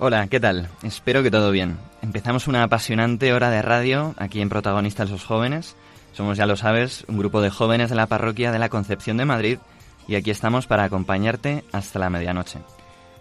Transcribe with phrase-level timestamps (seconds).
[0.00, 0.68] Hola, ¿qué tal?
[0.84, 1.76] Espero que todo bien.
[2.02, 5.74] Empezamos una apasionante hora de radio aquí en Protagonistas los Jóvenes.
[6.12, 9.24] Somos, ya lo sabes, un grupo de jóvenes de la parroquia de la Concepción de
[9.24, 9.58] Madrid
[10.06, 12.60] y aquí estamos para acompañarte hasta la medianoche.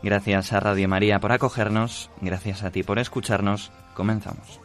[0.03, 3.72] Gracias a Radio María por acogernos, gracias a ti por escucharnos.
[3.95, 4.59] Comenzamos.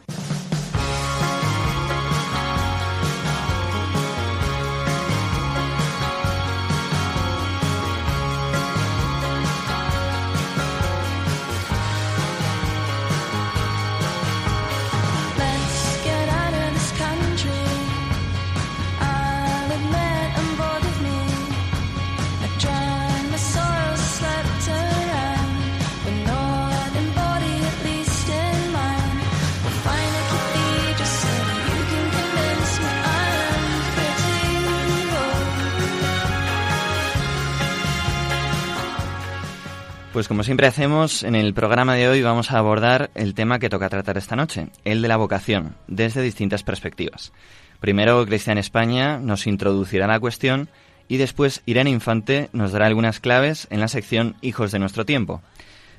[40.13, 43.71] Pues como siempre hacemos, en el programa de hoy vamos a abordar el tema que
[43.71, 47.33] toca tratar esta noche, el de la vocación, desde distintas perspectivas.
[47.79, 50.69] Primero, Cristian España nos introducirá la cuestión
[51.07, 55.41] y después Irene Infante nos dará algunas claves en la sección Hijos de nuestro tiempo.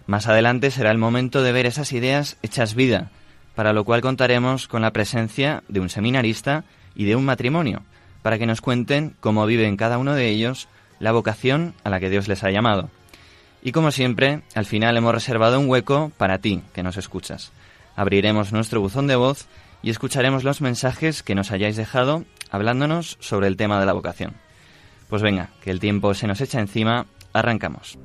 [0.06, 3.10] Más adelante será el momento de ver esas ideas hechas vida,
[3.56, 6.62] para lo cual contaremos con la presencia de un seminarista
[6.94, 7.82] y de un matrimonio,
[8.22, 10.68] para que nos cuenten cómo viven cada uno de ellos
[11.00, 12.90] la vocación a la que Dios les ha llamado.
[13.66, 17.50] Y como siempre, al final hemos reservado un hueco para ti, que nos escuchas.
[17.96, 19.46] Abriremos nuestro buzón de voz
[19.82, 24.34] y escucharemos los mensajes que nos hayáis dejado hablándonos sobre el tema de la vocación.
[25.08, 27.98] Pues venga, que el tiempo se nos echa encima, arrancamos.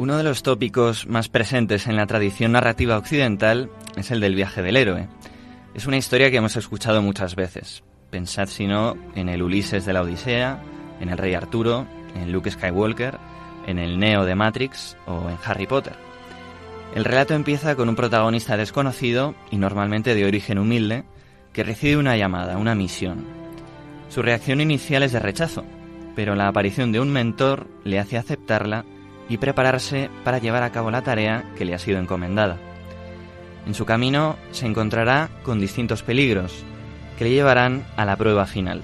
[0.00, 3.68] Uno de los tópicos más presentes en la tradición narrativa occidental
[3.98, 5.08] es el del viaje del héroe.
[5.74, 7.84] Es una historia que hemos escuchado muchas veces.
[8.08, 10.62] Pensad si no en el Ulises de la Odisea,
[11.02, 13.18] en el Rey Arturo, en Luke Skywalker,
[13.66, 15.96] en el Neo de Matrix o en Harry Potter.
[16.94, 21.04] El relato empieza con un protagonista desconocido y normalmente de origen humilde
[21.52, 23.26] que recibe una llamada, una misión.
[24.08, 25.62] Su reacción inicial es de rechazo,
[26.16, 28.86] pero la aparición de un mentor le hace aceptarla
[29.30, 32.58] y prepararse para llevar a cabo la tarea que le ha sido encomendada.
[33.64, 36.52] En su camino se encontrará con distintos peligros
[37.16, 38.82] que le llevarán a la prueba final.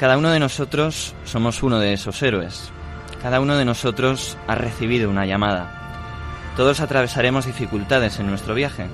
[0.00, 2.70] Cada uno de nosotros somos uno de esos héroes.
[3.20, 5.74] Cada uno de nosotros ha recibido una llamada.
[6.56, 8.86] Todos atravesaremos dificultades en nuestro viaje,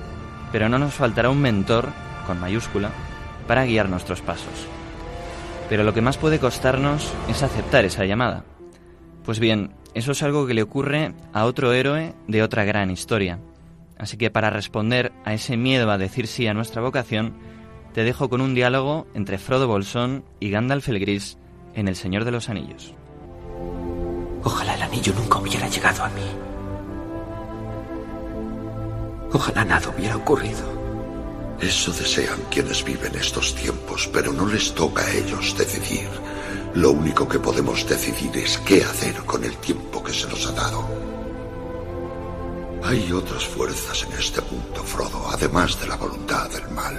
[0.51, 1.89] pero no nos faltará un mentor,
[2.27, 2.89] con mayúscula,
[3.47, 4.67] para guiar nuestros pasos.
[5.69, 8.43] Pero lo que más puede costarnos es aceptar esa llamada.
[9.23, 13.39] Pues bien, eso es algo que le ocurre a otro héroe de otra gran historia.
[13.97, 17.33] Así que para responder a ese miedo a decir sí a nuestra vocación,
[17.93, 21.37] te dejo con un diálogo entre Frodo Bolsón y Gandalf el Gris
[21.75, 22.93] en El Señor de los Anillos.
[24.43, 26.27] Ojalá el anillo nunca hubiera llegado a mí.
[29.31, 30.75] Ojalá nada hubiera ocurrido.
[31.61, 36.09] Eso desean quienes viven estos tiempos, pero no les toca a ellos decidir.
[36.75, 40.51] Lo único que podemos decidir es qué hacer con el tiempo que se nos ha
[40.51, 40.85] dado.
[42.83, 46.95] Hay otras fuerzas en este mundo, Frodo, además de la voluntad del mal.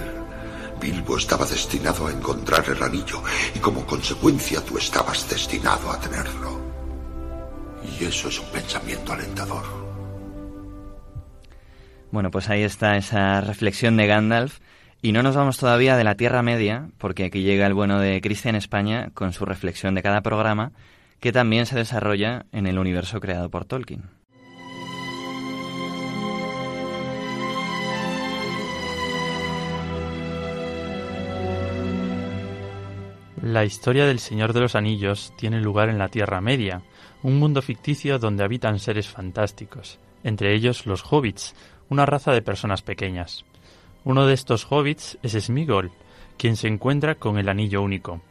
[0.81, 3.21] Bilbo estaba destinado a encontrar el anillo
[3.53, 6.59] y como consecuencia tú estabas destinado a tenerlo.
[7.99, 9.63] Y eso es un pensamiento alentador.
[12.09, 14.57] Bueno, pues ahí está esa reflexión de Gandalf.
[15.01, 18.19] Y no nos vamos todavía de la Tierra Media, porque aquí llega el bueno de
[18.19, 20.71] Cristian España con su reflexión de cada programa,
[21.19, 24.03] que también se desarrolla en el universo creado por Tolkien.
[33.41, 36.81] La historia del Señor de los Anillos tiene lugar en la Tierra Media,
[37.21, 41.55] un mundo ficticio donde habitan seres fantásticos, entre ellos los hobbits,
[41.87, 43.45] una raza de personas pequeñas.
[44.07, 45.91] Uno de estos hobbits es Smigol,
[46.37, 48.21] quien se encuentra con el anillo único,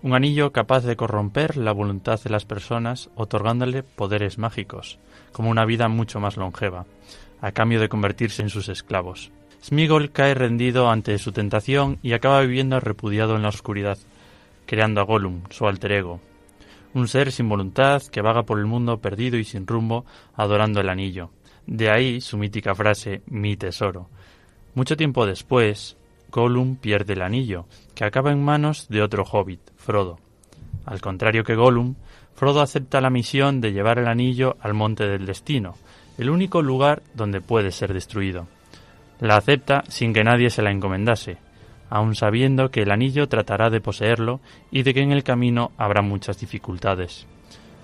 [0.00, 5.00] un anillo capaz de corromper la voluntad de las personas otorgándole poderes mágicos,
[5.32, 6.86] como una vida mucho más longeva,
[7.40, 9.32] a cambio de convertirse en sus esclavos.
[9.60, 13.98] Smigol cae rendido ante su tentación y acaba viviendo repudiado en la oscuridad,
[14.66, 16.20] creando a Gollum, su alter ego,
[16.92, 20.04] un ser sin voluntad que vaga por el mundo perdido y sin rumbo,
[20.36, 21.30] adorando el anillo.
[21.66, 24.10] De ahí su mítica frase mi tesoro.
[24.74, 25.96] Mucho tiempo después,
[26.32, 30.18] Gollum pierde el anillo, que acaba en manos de otro hobbit, Frodo.
[30.84, 31.94] Al contrario que Gollum,
[32.34, 35.76] Frodo acepta la misión de llevar el anillo al Monte del Destino,
[36.18, 38.48] el único lugar donde puede ser destruido.
[39.20, 41.38] La acepta sin que nadie se la encomendase,
[41.88, 44.40] aun sabiendo que el anillo tratará de poseerlo
[44.72, 47.26] y de que en el camino habrá muchas dificultades.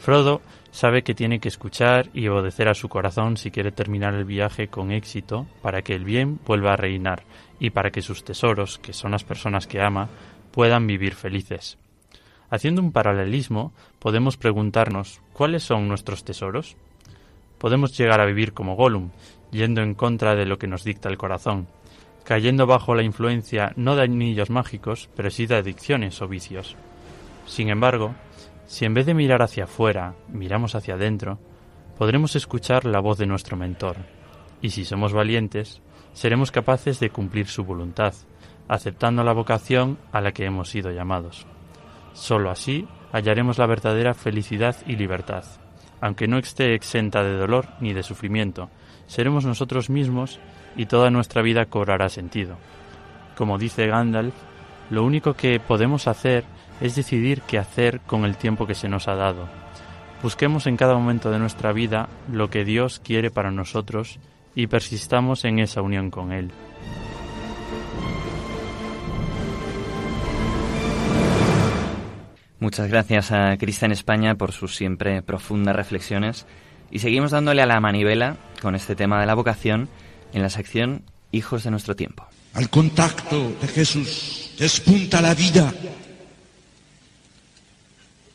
[0.01, 4.25] Frodo sabe que tiene que escuchar y obedecer a su corazón si quiere terminar el
[4.25, 7.25] viaje con éxito para que el bien vuelva a reinar
[7.58, 10.08] y para que sus tesoros, que son las personas que ama,
[10.52, 11.78] puedan vivir felices.
[12.50, 16.76] Haciendo un paralelismo, podemos preguntarnos ¿cuáles son nuestros tesoros?
[17.58, 19.11] Podemos llegar a vivir como Gollum,
[19.50, 21.69] yendo en contra de lo que nos dicta el corazón,
[22.25, 26.76] cayendo bajo la influencia no de anillos mágicos, pero sí de adicciones o vicios.
[27.46, 28.14] Sin embargo,
[28.70, 31.40] si en vez de mirar hacia afuera, miramos hacia adentro,
[31.99, 33.96] podremos escuchar la voz de nuestro mentor,
[34.62, 35.82] y si somos valientes,
[36.12, 38.14] seremos capaces de cumplir su voluntad,
[38.69, 41.49] aceptando la vocación a la que hemos sido llamados.
[42.12, 45.43] Solo así hallaremos la verdadera felicidad y libertad.
[46.00, 48.70] Aunque no esté exenta de dolor ni de sufrimiento,
[49.08, 50.38] seremos nosotros mismos
[50.76, 52.56] y toda nuestra vida cobrará sentido.
[53.37, 54.34] Como dice Gandalf,
[54.90, 56.44] lo único que podemos hacer
[56.81, 59.49] es decidir qué hacer con el tiempo que se nos ha dado.
[60.23, 64.19] Busquemos en cada momento de nuestra vida lo que Dios quiere para nosotros
[64.55, 66.50] y persistamos en esa unión con Él.
[72.59, 76.47] Muchas gracias a Cristian España por sus siempre profundas reflexiones
[76.91, 79.88] y seguimos dándole a la manivela con este tema de la vocación
[80.35, 82.27] en la sección Hijos de nuestro tiempo.
[82.55, 85.73] Al contacto de Jesús despunta la vida.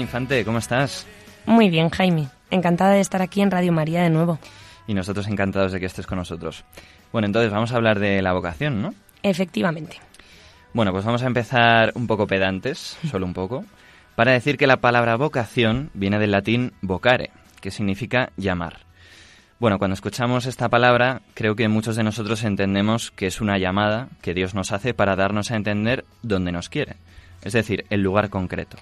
[0.00, 1.06] Infante, ¿cómo estás?
[1.46, 2.28] Muy bien, Jaime.
[2.50, 4.38] Encantada de estar aquí en Radio María de nuevo.
[4.86, 6.64] Y nosotros encantados de que estés con nosotros.
[7.12, 8.94] Bueno, entonces vamos a hablar de la vocación, ¿no?
[9.22, 9.98] Efectivamente.
[10.72, 13.64] Bueno, pues vamos a empezar un poco pedantes, solo un poco,
[14.14, 17.30] para decir que la palabra vocación viene del latín vocare,
[17.60, 18.78] que significa llamar.
[19.58, 24.08] Bueno, cuando escuchamos esta palabra, creo que muchos de nosotros entendemos que es una llamada
[24.22, 26.96] que Dios nos hace para darnos a entender dónde nos quiere,
[27.42, 28.78] es decir, el lugar concreto.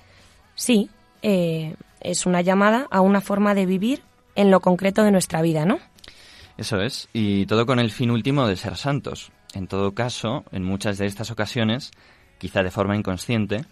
[0.55, 0.91] Sí,
[1.23, 4.03] eh, es una llamada a una forma de vivir
[4.35, 5.79] en lo concreto de nuestra vida, ¿no?
[6.57, 9.31] Eso es, y todo con el fin último de ser santos.
[9.55, 11.93] En todo caso, en muchas de estas ocasiones,
[12.39, 13.65] quizá de forma inconsciente,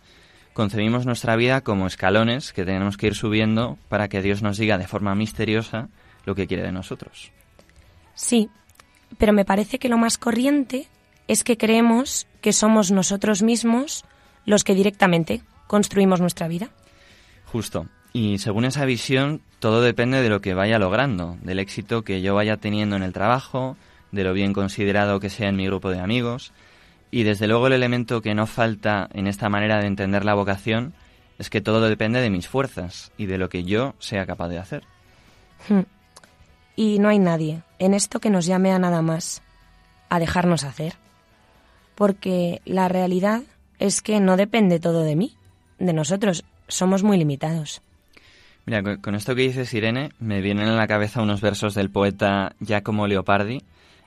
[0.53, 4.79] concebimos nuestra vida como escalones que tenemos que ir subiendo para que Dios nos diga
[4.79, 5.89] de forma misteriosa
[6.25, 7.31] lo que quiere de nosotros.
[8.15, 8.49] Sí,
[9.19, 10.89] pero me parece que lo más corriente
[11.29, 14.05] es que creemos que somos nosotros mismos
[14.45, 16.71] los que directamente construimos nuestra vida.
[17.57, 17.87] Justo.
[18.13, 22.35] Y según esa visión, todo depende de lo que vaya logrando, del éxito que yo
[22.35, 23.79] vaya teniendo en el trabajo,
[24.13, 26.53] de lo bien considerado que sea en mi grupo de amigos.
[27.11, 30.93] Y desde luego el elemento que no falta en esta manera de entender la vocación
[31.39, 34.59] es que todo depende de mis fuerzas y de lo que yo sea capaz de
[34.59, 34.83] hacer.
[35.71, 35.87] Hmm.
[36.77, 39.41] Y no hay nadie en esto que nos llame a nada más,
[40.11, 40.97] a dejarnos hacer.
[41.95, 43.45] Porque la realidad
[43.79, 45.39] es que no depende todo de mí,
[45.79, 47.83] de nosotros, somos muy limitados.
[48.65, 52.55] Mira, con- esto que dices, Irene, me vienen a la cabeza unos versos del poeta
[52.61, 53.63] Giacomo Leopardi,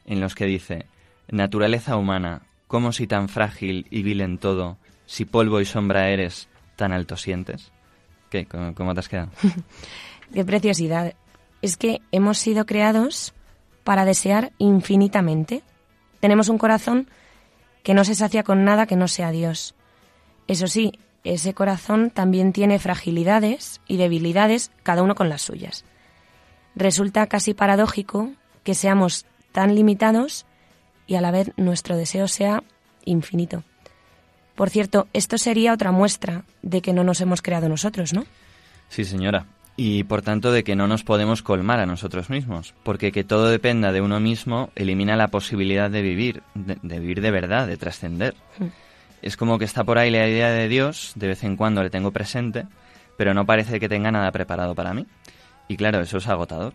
[0.05, 0.85] en los que dice,
[1.29, 6.47] Naturaleza humana, ¿Cómo si tan frágil y vil en todo, si polvo y sombra eres,
[6.75, 7.71] tan alto sientes?
[8.29, 8.45] ¿Qué?
[8.45, 9.31] ¿Cómo, cómo te has quedado?
[10.35, 11.15] Qué preciosidad.
[11.63, 13.33] Es que hemos sido creados
[13.83, 15.63] para desear infinitamente.
[16.19, 17.09] Tenemos un corazón
[17.81, 19.73] que no se sacia con nada que no sea Dios.
[20.47, 20.91] Eso sí,
[21.23, 25.85] ese corazón también tiene fragilidades y debilidades, cada uno con las suyas.
[26.75, 28.31] Resulta casi paradójico
[28.63, 30.45] que seamos tan limitados
[31.07, 32.63] y a la vez nuestro deseo sea
[33.05, 33.63] infinito.
[34.55, 38.25] Por cierto, esto sería otra muestra de que no nos hemos creado nosotros, ¿no?
[38.89, 39.45] Sí, señora.
[39.77, 43.49] Y por tanto de que no nos podemos colmar a nosotros mismos, porque que todo
[43.49, 47.77] dependa de uno mismo elimina la posibilidad de vivir, de, de vivir de verdad, de
[47.77, 48.35] trascender.
[48.57, 48.65] Mm.
[49.21, 51.89] Es como que está por ahí la idea de Dios, de vez en cuando le
[51.89, 52.65] tengo presente,
[53.17, 55.05] pero no parece que tenga nada preparado para mí.
[55.67, 56.73] Y claro, eso es agotador.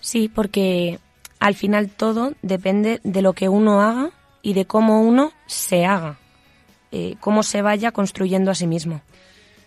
[0.00, 0.98] Sí, porque
[1.38, 4.10] al final todo depende de lo que uno haga
[4.42, 6.18] y de cómo uno se haga,
[6.92, 9.02] eh, cómo se vaya construyendo a sí mismo.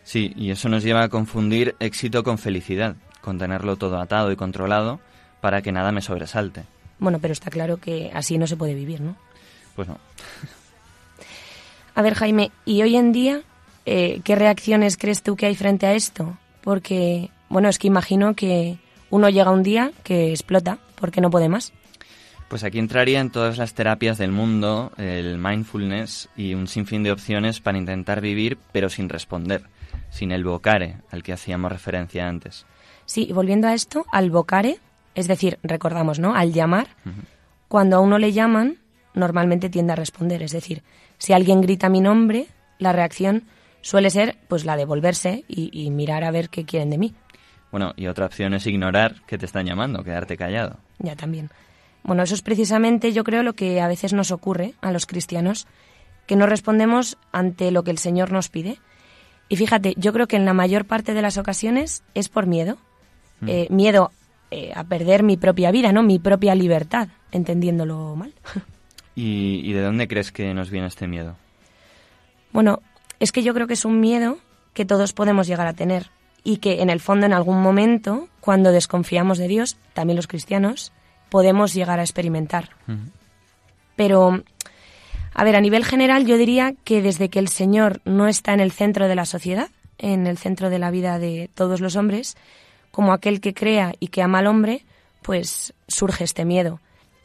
[0.03, 4.35] Sí, y eso nos lleva a confundir éxito con felicidad, con tenerlo todo atado y
[4.35, 4.99] controlado
[5.41, 6.63] para que nada me sobresalte.
[6.99, 9.15] Bueno, pero está claro que así no se puede vivir, ¿no?
[9.75, 9.97] Pues no.
[11.95, 13.41] A ver, Jaime, ¿y hoy en día
[13.85, 16.37] eh, qué reacciones crees tú que hay frente a esto?
[16.61, 18.77] Porque, bueno, es que imagino que
[19.09, 21.71] uno llega un día que explota porque no puede más.
[22.47, 27.59] Pues aquí entrarían todas las terapias del mundo, el mindfulness y un sinfín de opciones
[27.59, 29.63] para intentar vivir pero sin responder,
[30.09, 32.65] sin el vocare al que hacíamos referencia antes.
[33.05, 34.77] Sí, y volviendo a esto, al vocare,
[35.15, 36.35] es decir, recordamos, ¿no?
[36.35, 36.87] Al llamar,
[37.67, 38.77] cuando a uno le llaman,
[39.13, 40.41] normalmente tiende a responder.
[40.43, 40.83] Es decir,
[41.23, 42.47] si alguien grita mi nombre,
[42.79, 43.43] la reacción
[43.79, 47.15] suele ser pues la de volverse y, y mirar a ver qué quieren de mí.
[47.71, 50.79] Bueno, y otra opción es ignorar que te están llamando, quedarte callado.
[50.99, 51.49] Ya también.
[52.03, 55.65] Bueno, eso es precisamente, yo creo, lo que a veces nos ocurre a los cristianos,
[56.27, 58.79] que no respondemos ante lo que el Señor nos pide.
[59.47, 62.77] Y fíjate, yo creo que en la mayor parte de las ocasiones es por miedo.
[63.39, 63.47] Mm.
[63.47, 64.11] Eh, miedo
[64.51, 66.03] eh, a perder mi propia vida, ¿no?
[66.03, 68.33] Mi propia libertad, entendiéndolo mal.
[69.15, 71.35] ¿Y, y de dónde crees que nos viene este miedo?
[72.51, 72.81] Bueno,
[73.19, 74.37] es que yo creo que es un miedo
[74.73, 76.09] que todos podemos llegar a tener
[76.43, 80.91] y que en el fondo en algún momento, cuando desconfiamos de Dios, también los cristianos,
[81.29, 82.69] podemos llegar a experimentar.
[83.95, 84.43] Pero,
[85.33, 88.59] a ver, a nivel general yo diría que desde que el Señor no está en
[88.59, 92.35] el centro de la sociedad, en el centro de la vida de todos los hombres,
[92.91, 94.83] como aquel que crea y que ama al hombre,
[95.21, 96.79] pues surge este miedo.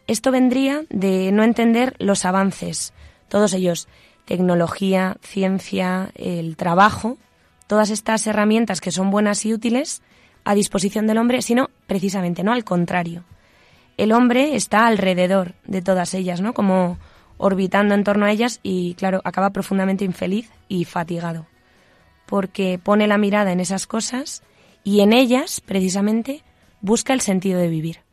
[0.09, 2.95] Esto vendría de no entender los avances,
[3.29, 3.89] todos ellos,
[4.25, 7.19] tecnología, ciencia, el trabajo,
[7.67, 10.01] todas estas herramientas que son buenas y útiles
[10.45, 13.25] a disposición del hombre, sino precisamente, no al contrario.
[13.99, 16.55] El hombre está alrededor de todas ellas, ¿no?
[16.55, 16.99] Como
[17.37, 21.47] orbitando en torno a ellas y, claro, acaba profundamente infeliz y fatigado.
[22.25, 24.43] Porque pone la mirada en esas cosas
[24.85, 26.45] y en ellas, precisamente,
[26.81, 28.08] busca el sentido de vivir.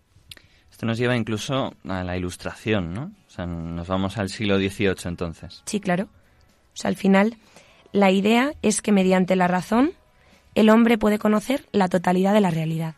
[0.76, 3.04] Esto nos lleva incluso a la ilustración, ¿no?
[3.30, 5.64] O sea, nos vamos al siglo XVIII entonces.
[5.66, 6.10] Sí, claro.
[6.74, 7.38] O sea, al final,
[7.94, 9.94] la idea es que mediante la razón
[10.54, 12.96] el hombre puede conocer la totalidad de la realidad.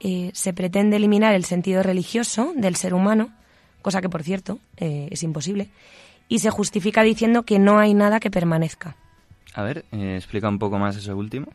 [0.00, 3.30] Eh, se pretende eliminar el sentido religioso del ser humano,
[3.82, 5.68] cosa que, por cierto, eh, es imposible,
[6.28, 8.96] y se justifica diciendo que no hay nada que permanezca.
[9.52, 11.48] A ver, eh, explica un poco más eso último.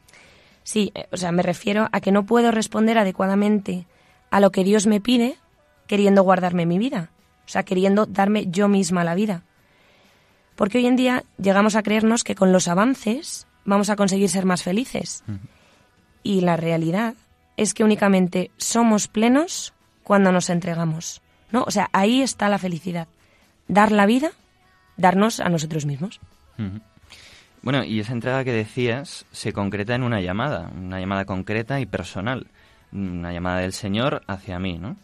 [0.62, 3.88] Sí, o sea, me refiero a que no puedo responder adecuadamente
[4.30, 5.36] a lo que Dios me pide
[5.88, 7.10] queriendo guardarme mi vida,
[7.46, 9.44] o sea, queriendo darme yo misma la vida.
[10.56, 14.46] Porque hoy en día llegamos a creernos que con los avances vamos a conseguir ser
[14.46, 15.24] más felices.
[16.24, 17.13] Y la realidad
[17.58, 21.22] es que únicamente somos plenos cuando nos entregamos.
[21.51, 21.63] ¿no?
[21.63, 23.08] O sea, ahí está la felicidad.
[23.67, 24.32] Dar la vida,
[24.96, 26.20] darnos a nosotros mismos.
[27.62, 31.86] Bueno, y esa entrega que decías se concreta en una llamada, una llamada concreta y
[31.86, 32.48] personal,
[32.91, 34.96] una llamada del Señor hacia mí, ¿no?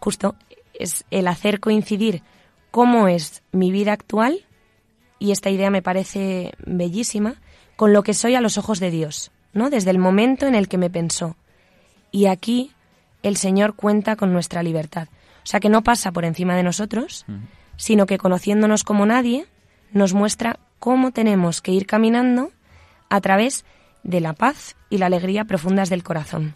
[0.00, 0.34] Justo
[0.74, 2.22] es el hacer coincidir
[2.70, 4.44] cómo es mi vida actual,
[5.18, 7.36] y esta idea me parece bellísima,
[7.76, 9.70] con lo que soy a los ojos de Dios, ¿no?
[9.70, 11.36] Desde el momento en el que me pensó.
[12.10, 12.72] Y aquí
[13.22, 15.08] el Señor cuenta con nuestra libertad.
[15.42, 17.24] O sea que no pasa por encima de nosotros,
[17.76, 19.46] sino que conociéndonos como nadie,
[19.92, 22.50] nos muestra cómo tenemos que ir caminando
[23.08, 23.64] a través
[24.02, 26.54] de la paz y la alegría profundas del corazón.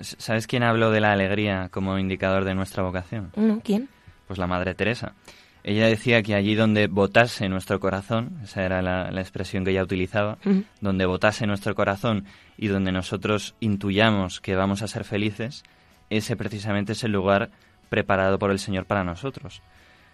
[0.00, 3.32] ¿Sabes quién habló de la alegría como indicador de nuestra vocación?
[3.36, 3.60] ¿No?
[3.64, 3.88] ¿Quién?
[4.26, 5.14] Pues la Madre Teresa.
[5.62, 9.82] Ella decía que allí donde votase nuestro corazón, esa era la, la expresión que ella
[9.82, 10.38] utilizaba,
[10.80, 12.24] donde votase nuestro corazón
[12.56, 15.64] y donde nosotros intuyamos que vamos a ser felices,
[16.08, 17.50] ese precisamente es el lugar
[17.90, 19.60] preparado por el Señor para nosotros.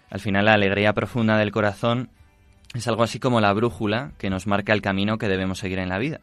[0.09, 2.09] Al final la alegría profunda del corazón
[2.73, 5.89] es algo así como la brújula que nos marca el camino que debemos seguir en
[5.89, 6.19] la vida.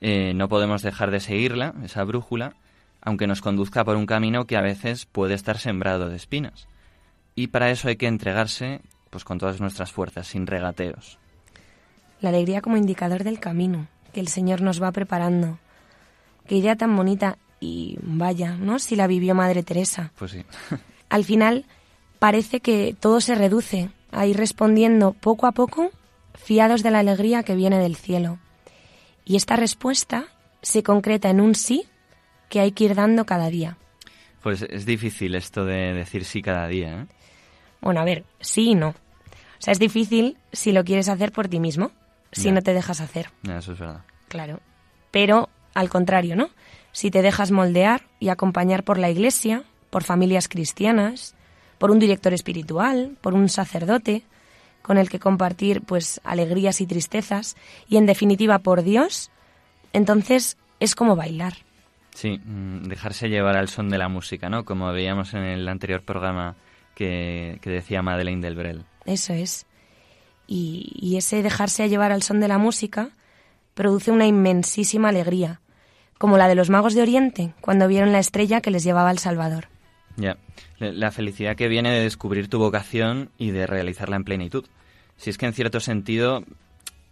[0.00, 2.54] Eh, no podemos dejar de seguirla, esa brújula,
[3.06, 6.66] aunque nos conduzca por un camino que a veces puede estar sembrado de espinas.
[7.36, 11.18] Y para eso hay que entregarse pues con todas nuestras fuerzas, sin regateos.
[12.20, 15.58] La alegría como indicador del camino que el Señor nos va preparando.
[16.48, 18.80] Qué idea tan bonita y vaya, ¿no?
[18.80, 20.10] Si la vivió Madre Teresa.
[20.18, 20.44] Pues sí.
[21.08, 21.64] Al final
[22.18, 25.92] parece que todo se reduce a ir respondiendo poco a poco,
[26.34, 28.40] fiados de la alegría que viene del cielo.
[29.24, 30.24] Y esta respuesta
[30.60, 31.86] se concreta en un sí
[32.48, 33.76] que hay que ir dando cada día.
[34.42, 37.06] Pues es difícil esto de decir sí cada día, ¿eh?
[37.80, 38.88] Bueno, a ver, sí y no.
[38.88, 38.94] O
[39.60, 41.92] sea, es difícil si lo quieres hacer por ti mismo,
[42.32, 43.30] si no te dejas hacer.
[43.42, 44.04] Eso es verdad.
[44.28, 44.60] Claro.
[45.10, 46.50] Pero al contrario, ¿no?
[46.92, 51.34] Si te dejas moldear y acompañar por la iglesia, por familias cristianas,
[51.78, 54.22] por un director espiritual, por un sacerdote,
[54.82, 57.56] con el que compartir pues alegrías y tristezas,
[57.88, 59.30] y en definitiva por Dios,
[59.92, 61.65] entonces es como bailar.
[62.16, 64.64] Sí, mm, dejarse llevar al son de la música, ¿no?
[64.64, 66.54] Como veíamos en el anterior programa
[66.94, 68.84] que, que decía Madeleine del Brel.
[69.04, 69.66] Eso es.
[70.46, 73.10] Y, y ese dejarse a llevar al son de la música
[73.74, 75.60] produce una inmensísima alegría,
[76.18, 79.18] como la de los magos de Oriente cuando vieron la estrella que les llevaba al
[79.18, 79.68] Salvador.
[80.16, 80.38] Ya,
[80.78, 84.64] la la felicidad que viene de descubrir tu vocación y de realizarla en plenitud.
[85.18, 86.42] Si es que en cierto sentido,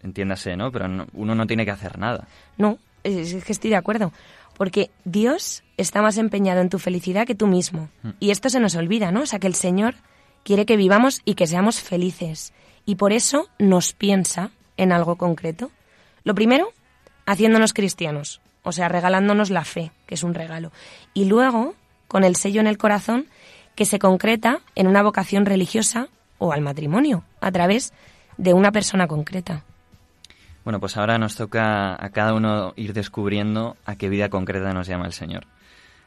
[0.03, 0.73] entiéndase, ¿no?
[0.73, 2.27] Pero no- uno no tiene que hacer nada.
[2.57, 4.11] No, es que estoy de acuerdo.
[4.57, 7.89] Porque Dios está más empeñado en tu felicidad que tú mismo.
[8.21, 9.23] Y esto se nos olvida, ¿no?
[9.23, 9.95] O sea, que el Señor
[10.45, 12.53] quiere que vivamos y que seamos felices.
[12.85, 15.71] Y por eso nos piensa en algo concreto.
[16.23, 16.69] Lo primero,
[17.27, 18.41] haciéndonos cristianos.
[18.63, 20.73] O sea, regalándonos la fe, que es un regalo.
[21.13, 21.75] Y luego,
[22.09, 23.27] con el sello en el corazón,
[23.75, 26.09] que se concreta en una vocación religiosa
[26.39, 27.93] o al matrimonio, a través
[28.37, 29.65] de una persona concreta.
[30.65, 34.87] Bueno, pues ahora nos toca a cada uno ir descubriendo a qué vida concreta nos
[34.87, 35.47] llama el Señor.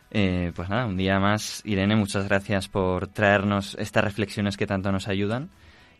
[0.09, 4.91] Eh, pues nada, un día más, Irene, muchas gracias por traernos estas reflexiones que tanto
[4.91, 5.49] nos ayudan.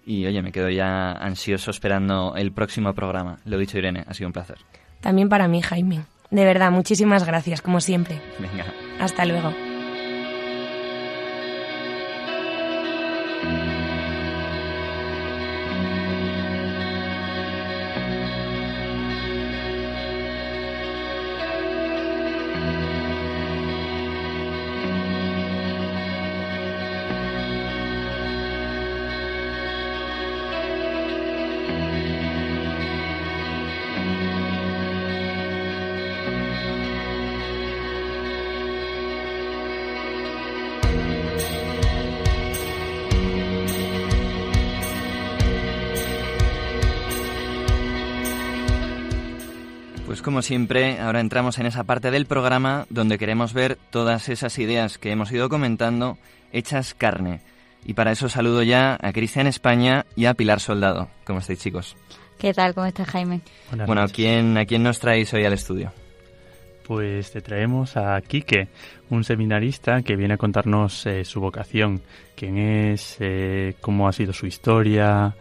[0.06, 3.40] Y oye, me quedo ya ansioso esperando el próximo programa.
[3.46, 4.58] Lo dicho, Irene, ha sido un placer.
[5.02, 6.06] También para mí, Jaime.
[6.32, 8.20] De verdad, muchísimas gracias, como siempre.
[8.40, 8.66] Venga.
[9.00, 9.67] Hasta luego.
[50.48, 55.12] Siempre, ahora entramos en esa parte del programa donde queremos ver todas esas ideas que
[55.12, 56.18] hemos ido comentando
[56.54, 57.42] hechas carne.
[57.86, 61.10] Y para eso saludo ya a Cristian España y a Pilar Soldado.
[61.26, 61.98] ¿Cómo estáis, chicos?
[62.40, 62.74] ¿Qué tal?
[62.74, 63.42] ¿Cómo estás, Jaime?
[63.70, 64.16] Buenas bueno, ¿a noches.
[64.16, 65.92] quién, ¿a quién nos traéis hoy al estudio?
[66.88, 68.70] Pues te traemos a Quique,
[69.10, 72.02] un seminarista que viene a contarnos eh, su vocación,
[72.36, 75.36] quién es, eh, cómo ha sido su historia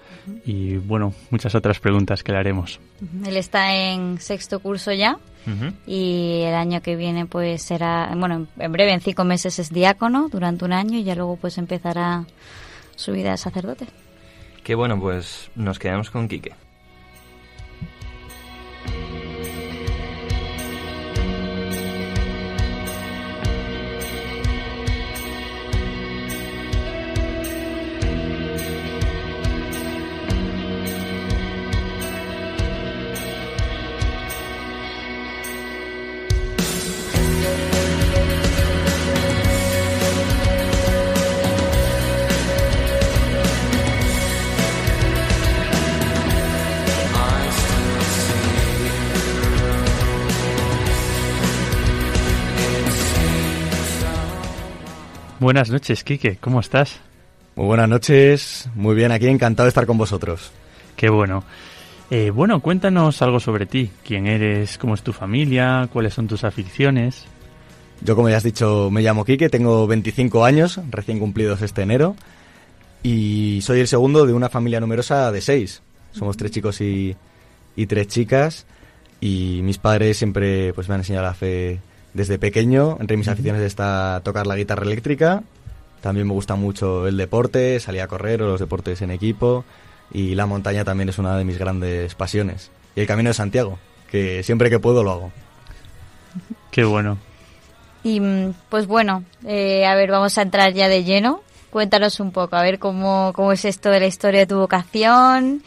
[0.44, 2.80] y, bueno, muchas otras preguntas que le haremos.
[3.24, 5.18] Él está en sexto curso ya
[5.86, 9.70] y el año que viene pues será, bueno, en- en breve, en cinco meses es
[9.72, 12.24] diácono durante un año y ya luego pues empezará
[12.96, 13.86] su vida de sacerdote.
[14.64, 16.52] Qué bueno, pues nos quedamos con Quique.
[55.46, 56.98] Buenas noches, Quique, ¿cómo estás?
[57.54, 60.50] Muy buenas noches, muy bien aquí, encantado de estar con vosotros.
[60.96, 61.44] Qué bueno.
[62.10, 63.92] Eh, bueno, cuéntanos algo sobre ti.
[64.04, 64.76] ¿Quién eres?
[64.76, 65.88] ¿Cómo es tu familia?
[65.92, 67.26] ¿Cuáles son tus aficiones?
[68.00, 72.16] Yo, como ya has dicho, me llamo Quique, tengo 25 años, recién cumplidos este enero,
[73.04, 75.80] y soy el segundo de una familia numerosa de seis.
[76.10, 77.14] Somos tres chicos y,
[77.76, 78.66] y tres chicas,
[79.20, 81.78] y mis padres siempre pues, me han enseñado la fe
[82.16, 82.96] desde pequeño.
[82.98, 85.42] Entre mis aficiones está tocar la guitarra eléctrica
[86.00, 89.64] También me gusta mucho el deporte, salir a correr o los deportes en equipo.
[90.12, 92.70] Y la montaña también es una de mis grandes pasiones.
[92.94, 93.78] Y el Camino de Santiago,
[94.10, 95.32] que siempre que puedo lo hago.
[96.70, 97.18] Qué bueno.
[98.02, 101.42] Y mm, pues bueno, eh, a ver, vamos a entrar ya de lleno.
[101.70, 105.62] Cuéntanos un poco, a ver cómo, cómo es esto de la historia de tu vocación,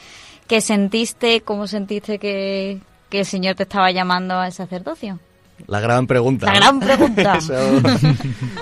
[0.48, 5.20] qué sentiste, cómo sentiste que, que el Señor te estaba llamando al sacerdocio.
[5.67, 6.48] La gran pregunta.
[6.48, 7.38] La gran pregunta.
[7.38, 7.82] Eso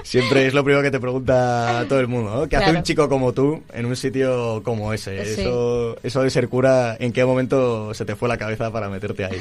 [0.03, 2.49] siempre es lo primero que te pregunta todo el mundo, ¿no?
[2.49, 5.23] ¿Qué hace un chico como tú en un sitio como ese?
[5.25, 5.41] Sí.
[5.41, 9.25] Eso, eso de ser cura, ¿en qué momento se te fue la cabeza para meterte
[9.25, 9.39] ahí?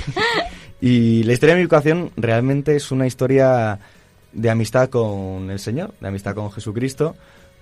[0.80, 3.78] y la historia de mi educación realmente es una historia
[4.32, 7.16] de amistad con el Señor, de amistad con Jesucristo,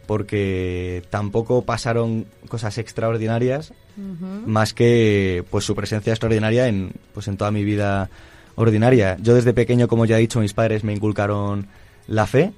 [0.06, 3.72] porque tampoco pasaron cosas extraordinarias
[4.46, 8.08] más que pues su presencia extraordinaria en pues en toda mi vida
[8.56, 9.16] ordinaria.
[9.20, 11.66] Yo desde pequeño, como ya he dicho, mis padres me inculcaron
[12.06, 12.52] la fe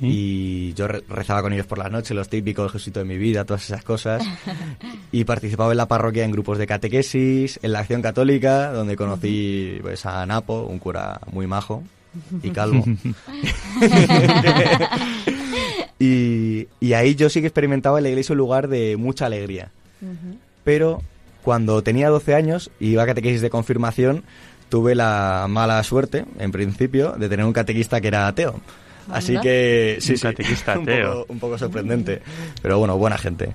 [0.00, 3.44] y yo re- rezaba con ellos por la noche, los típicos Jesucito de mi vida,
[3.44, 4.22] todas esas cosas.
[5.12, 9.78] y participaba en la parroquia en grupos de catequesis, en la acción católica, donde conocí
[9.80, 11.82] pues, a Napo, un cura muy majo
[12.42, 12.84] y calvo.
[15.98, 19.70] y, y ahí yo sí que experimentaba en la iglesia un lugar de mucha alegría.
[20.64, 21.02] Pero
[21.42, 24.22] cuando tenía 12 años y iba a catequesis de confirmación,
[24.68, 28.60] tuve la mala suerte, en principio, de tener un catequista que era ateo.
[29.10, 29.42] Así Anda.
[29.42, 31.12] que sí, Un sí, catequista un ateo.
[31.20, 32.20] poco- un poco sorprendente,
[32.60, 33.50] pero bueno, buena gente.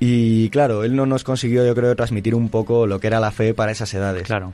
[0.00, 3.32] Y claro, él no nos consiguió, yo creo, transmitir un poco lo que era la
[3.32, 4.22] fe para esas edades.
[4.24, 4.52] Claro.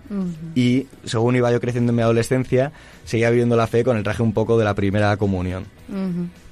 [0.55, 2.73] Y según iba yo creciendo en mi adolescencia,
[3.05, 5.65] seguía viviendo la fe con el traje un poco de la primera comunión.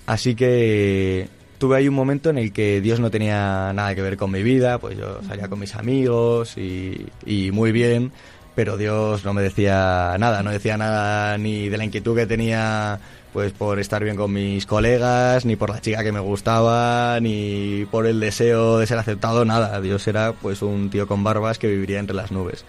[0.06, 4.16] Así que tuve ahí un momento en el que Dios no tenía nada que ver
[4.18, 8.12] con mi vida, pues yo salía con mis amigos y, y muy bien,
[8.54, 12.98] pero Dios no me decía nada, no decía nada ni de la inquietud que tenía
[13.32, 17.86] pues por estar bien con mis colegas, ni por la chica que me gustaba, ni
[17.90, 19.80] por el deseo de ser aceptado, nada.
[19.80, 22.66] Dios era pues un tío con barbas que viviría entre las nubes.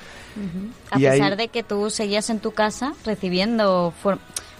[0.89, 3.93] A Y ahí- pesar de que tú seguías en tu casa recibiendo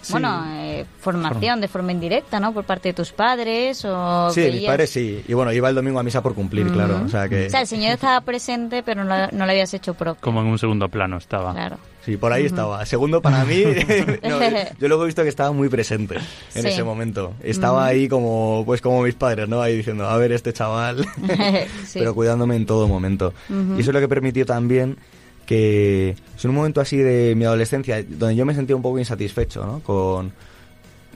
[0.04, 0.12] Sí.
[0.12, 2.52] bueno, eh, formación de forma indirecta, ¿no?
[2.52, 5.24] Por parte de tus padres o Sí, mis padres sí.
[5.26, 7.02] Y bueno, iba el domingo a misa por cumplir, claro.
[7.04, 7.46] O sea que...
[7.46, 10.20] O sea, el Señor estaba presente, pero no, no le habías hecho propio.
[10.20, 11.52] Como en un segundo plano estaba.
[11.52, 11.76] Claro.
[12.04, 12.84] Sí, por ahí estaba.
[12.84, 13.64] Segundo, para mí,
[14.22, 14.38] no,
[14.78, 16.16] yo luego he visto que estaba muy presente
[16.54, 16.68] en Sí.
[16.68, 17.32] ese momento.
[17.42, 19.62] Estaba ahí como, pues como mis padres, ¿no?
[19.62, 21.06] Ahí diciendo, a ver, este chaval,
[21.86, 21.98] Sí.
[22.00, 23.32] pero cuidándome en todo momento.
[23.48, 24.98] Y eso es lo que permitió también
[25.44, 29.64] que, en un momento así de mi adolescencia, donde yo me sentía un poco insatisfecho,
[29.64, 29.80] ¿no?
[29.80, 30.32] Con,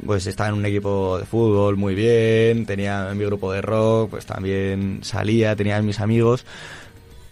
[0.04, 4.26] pues estaba en un equipo de fútbol muy bien, tenía mi grupo de rock, pues
[4.26, 6.44] también salía, tenía mis amigos,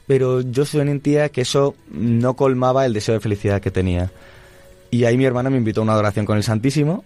[0.06, 4.10] pero yo sentía que eso no colmaba el deseo de felicidad que tenía.
[4.96, 7.04] Y ahí mi hermana me invitó a una adoración con el Santísimo,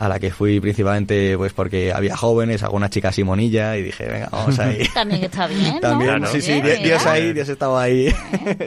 [0.00, 4.28] a la que fui principalmente pues porque había jóvenes, alguna chica simonilla, y dije, venga,
[4.32, 4.82] vamos ahí.
[4.94, 5.80] También está bien, ¿no?
[5.80, 6.26] También, Claro.
[6.32, 8.12] sí, sí, Bien, Dios, Dios ahí, Dios estaba ahí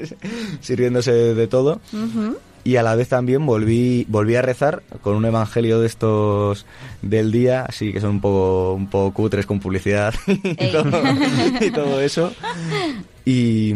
[0.61, 1.81] sirviéndose de todo.
[1.91, 2.37] Ujú.
[2.63, 6.65] Y a la vez también volví, volví a rezar con un evangelio de estos
[7.01, 10.91] del día, así que son un poco, un poco cutres con publicidad y, todo,
[11.59, 12.31] y todo eso.
[13.25, 13.73] Y,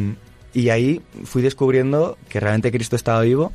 [0.54, 3.52] y ahí fui descubriendo que realmente Cristo estaba vivo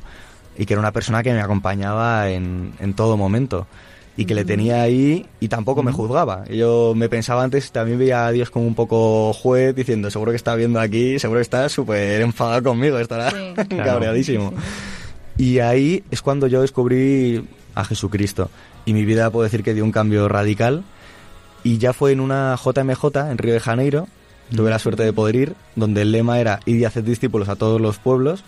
[0.57, 3.67] y que era una persona que me acompañaba en, en todo momento.
[4.15, 6.45] Y que le tenía ahí y tampoco me juzgaba.
[6.45, 10.35] Yo me pensaba antes, también veía a Dios como un poco juez, diciendo, seguro que
[10.35, 13.53] está viendo aquí, seguro que está súper enfadado conmigo, estará Sí.
[13.69, 13.85] Claro.
[13.85, 14.53] cabreadísimo.
[15.35, 18.51] Y ahí es cuando yo descubrí a Jesucristo.
[18.85, 20.83] Y mi vida puedo decir que dio un cambio radical.
[21.63, 24.07] Y ya fue en una JMJ en Río de Janeiro.
[24.55, 27.55] Tuve la suerte de poder ir, donde el lema era ir y hacer discípulos a
[27.55, 28.43] todos los pueblos.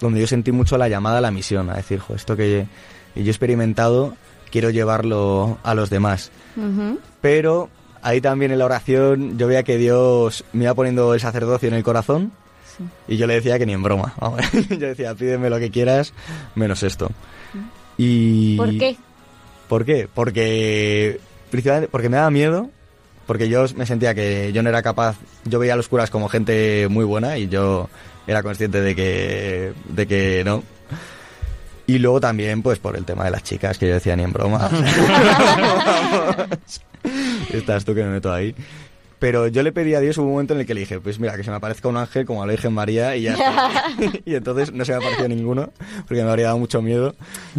[0.00, 2.66] Donde yo sentí mucho la llamada a la misión, a decir, jo, esto que
[3.14, 4.14] yo he experimentado,
[4.50, 6.30] quiero llevarlo a los demás.
[6.56, 6.98] Ujú.
[7.20, 7.70] Pero
[8.02, 11.74] ahí también en la oración yo veía que Dios me iba poniendo el sacerdocio en
[11.74, 12.32] el corazón
[13.08, 14.14] y yo le decía que ni en broma.
[14.20, 14.40] vamos.
[14.68, 16.12] yo decía, pídeme lo que quieras,
[16.54, 17.10] menos esto.
[17.96, 18.56] Y...
[18.56, 18.96] ¿Por qué?
[19.68, 20.08] ¿Por qué?
[20.12, 21.18] Porque,
[21.50, 22.70] principalmente porque me daba miedo,
[23.26, 26.28] porque yo me sentía que yo no era capaz, yo veía a los curas como
[26.28, 27.88] gente muy buena y yo
[28.26, 30.62] era consciente de que, de que no.
[31.86, 34.32] Y luego también, pues por el tema de las chicas, que yo decía ni en
[34.32, 34.68] broma.
[37.52, 38.54] Estás tú que me meto ahí.
[39.18, 41.18] Pero yo le pedí a Dios hubo un momento en el que le dije, pues
[41.18, 43.84] mira, que se me aparezca un ángel como a la Virgen María y ya está.
[44.26, 45.70] y entonces no se me apareció ninguno,
[46.06, 47.14] porque me habría dado mucho miedo.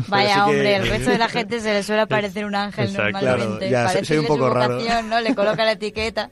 [0.08, 2.86] Vaya sí que- hombre, el resto de la gente se le suele aparecer un ángel
[2.90, 3.12] Exacto.
[3.14, 3.68] normalmente.
[3.70, 4.80] Claro, ya, Para soy un poco su raro.
[5.04, 5.20] ¿no?
[5.20, 6.30] Le coloca la etiqueta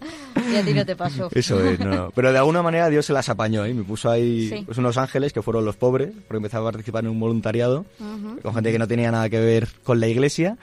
[0.51, 1.29] y a ti no te pasó.
[1.33, 2.11] Eso es, no, no.
[2.13, 4.63] Pero de alguna manera Dios se las apañó y me puso ahí Sí.
[4.63, 8.41] pues, unos ángeles que fueron los pobres, porque empezaba a participar en un voluntariado Ujú.
[8.43, 10.57] con gente que no tenía nada que ver con la iglesia.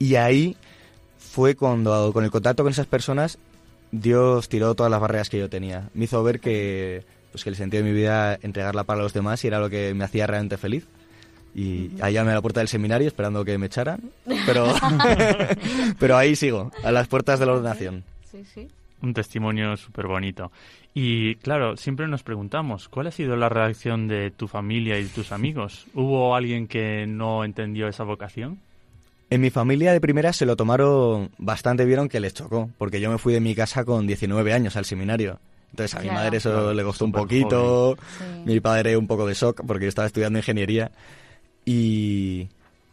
[0.00, 0.56] Y ahí
[1.18, 3.38] fue cuando con el contacto con esas personas
[4.00, 5.88] Dios tiró todas las barreras que yo tenía.
[5.94, 9.44] Me hizo ver que, pues, que el sentido de mi vida entregarla para los demás
[9.44, 10.86] y era lo que me hacía realmente feliz.
[11.54, 14.10] Y ahí llamé a la puerta del seminario esperando que me echaran,
[14.44, 14.74] pero,
[16.00, 18.02] pero ahí sigo, a las puertas de la ordenación.
[18.28, 18.68] Sí, sí.
[19.02, 20.50] Un testimonio súper bonito.
[20.94, 25.10] Y claro, siempre nos preguntamos, ¿cuál ha sido la reacción de tu familia y de
[25.10, 25.86] tus amigos?
[25.94, 28.58] ¿Hubo alguien que no entendió esa vocación?
[29.34, 33.10] En mi familia de primera se lo tomaron bastante bien aunque les chocó, porque yo
[33.10, 35.40] me fui de mi casa con 19 años al seminario.
[35.70, 37.96] Entonces a mi madre eso Claro, le costó un poquito.
[38.18, 38.24] Sí.
[38.44, 40.92] mi padre un poco de shock porque yo estaba estudiando ingeniería
[41.64, 42.48] y,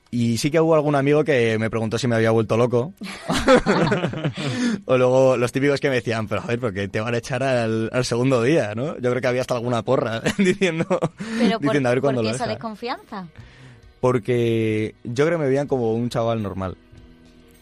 [0.10, 2.92] y sí que hubo algún amigo que me preguntó si me había vuelto loco.
[4.86, 7.44] o luego los típicos que me decían, pero a ver, porque te van a echar
[7.44, 8.96] al, al segundo día, ¿no?
[8.98, 10.86] Yo creo que había hasta alguna porra diciendo,
[11.38, 12.56] Pero por, diciendo a ver ¿por cuándo qué lo esa deja.
[12.56, 13.28] desconfianza?
[14.02, 16.76] Porque yo creo que me veían como un chaval normal.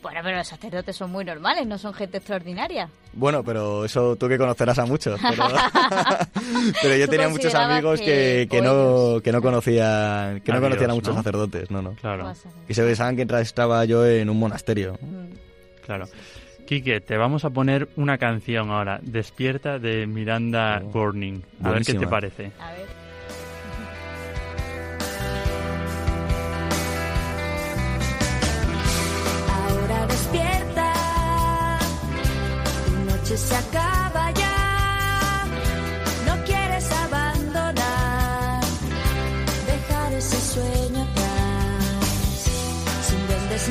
[0.02, 2.90] Bueno, pero los sacerdotes son muy normales, no son gente extraordinaria.
[3.12, 5.20] Bueno, pero eso tú que conocerás a muchos.
[5.30, 5.44] Pero,
[6.82, 10.92] pero yo tenía muchos amigos que, que- no, que no conocían, que no A conocían
[10.92, 11.20] a muchos ¿no?
[11.22, 11.94] sacerdotes, no, no.
[11.96, 12.32] Claro.
[12.66, 14.98] Que se pensaban que estaba yo en un monasterio.
[15.02, 15.84] Mm.
[15.86, 16.06] claro.
[16.66, 21.42] Quique, te vamos a poner una canción ahora, Despierta de Miranda Oh, Burning.
[21.64, 22.52] A ver qué te parece.
[22.60, 22.86] A ver.
[30.20, 30.94] Despierta,
[32.86, 35.46] tu noche se acaba ya.
[36.28, 38.62] No quieres abandonar,
[39.72, 42.00] dejar ese sueño atrás.
[43.08, 43.68] Sin duendes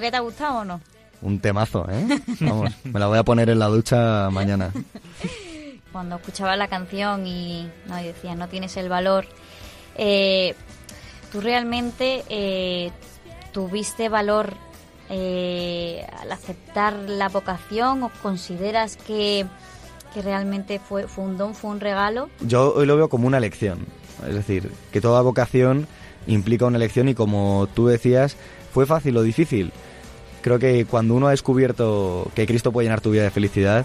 [0.00, 0.80] ¿qué te ha gustado o no?
[1.22, 2.20] Un temazo, ¿eh?
[2.40, 4.72] Vamos, me la voy a poner en la ducha mañana.
[5.92, 9.26] Cuando escuchaba la canción y, no, y decía, no tienes el valor,
[9.96, 10.54] eh,
[11.32, 12.90] ¿tú realmente eh,
[13.52, 14.54] tuviste valor
[15.10, 19.44] eh, al aceptar la vocación o consideras que,
[20.14, 22.30] que realmente fue, fue un don, fue un regalo?
[22.40, 23.86] Yo hoy lo veo como una elección.
[24.26, 25.86] Es decir, que toda vocación
[26.26, 28.36] implica una elección y como tú decías,
[28.72, 29.72] ¿fue fácil o difícil?
[30.42, 33.84] Creo que cuando uno ha descubierto que Cristo puede llenar tu vida de felicidad,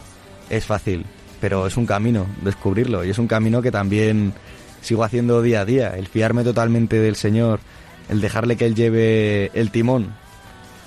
[0.49, 1.05] es fácil,
[1.41, 4.33] pero es un camino descubrirlo y es un camino que también
[4.81, 7.59] sigo haciendo día a día, el fiarme totalmente del Señor,
[8.09, 10.13] el dejarle que Él lleve el timón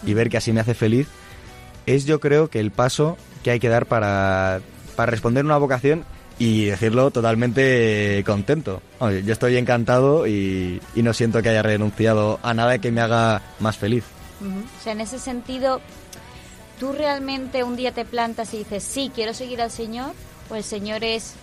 [0.07, 1.09] y ver que así me hace feliz,
[1.85, 4.61] es yo creo que el paso que hay que dar para,
[4.97, 6.05] para responder una vocación
[6.39, 8.81] y decirlo totalmente contento.
[9.01, 13.77] Yo estoy encantado y no siento que haya renunciado a nada que me haga más
[13.77, 14.05] feliz.
[14.41, 15.81] O sea, en ese sentido,
[16.79, 20.13] ¿tú realmente un día te plantas y dices, sí, quiero seguir al Señor?
[20.51, 21.35] ¿O el Señor es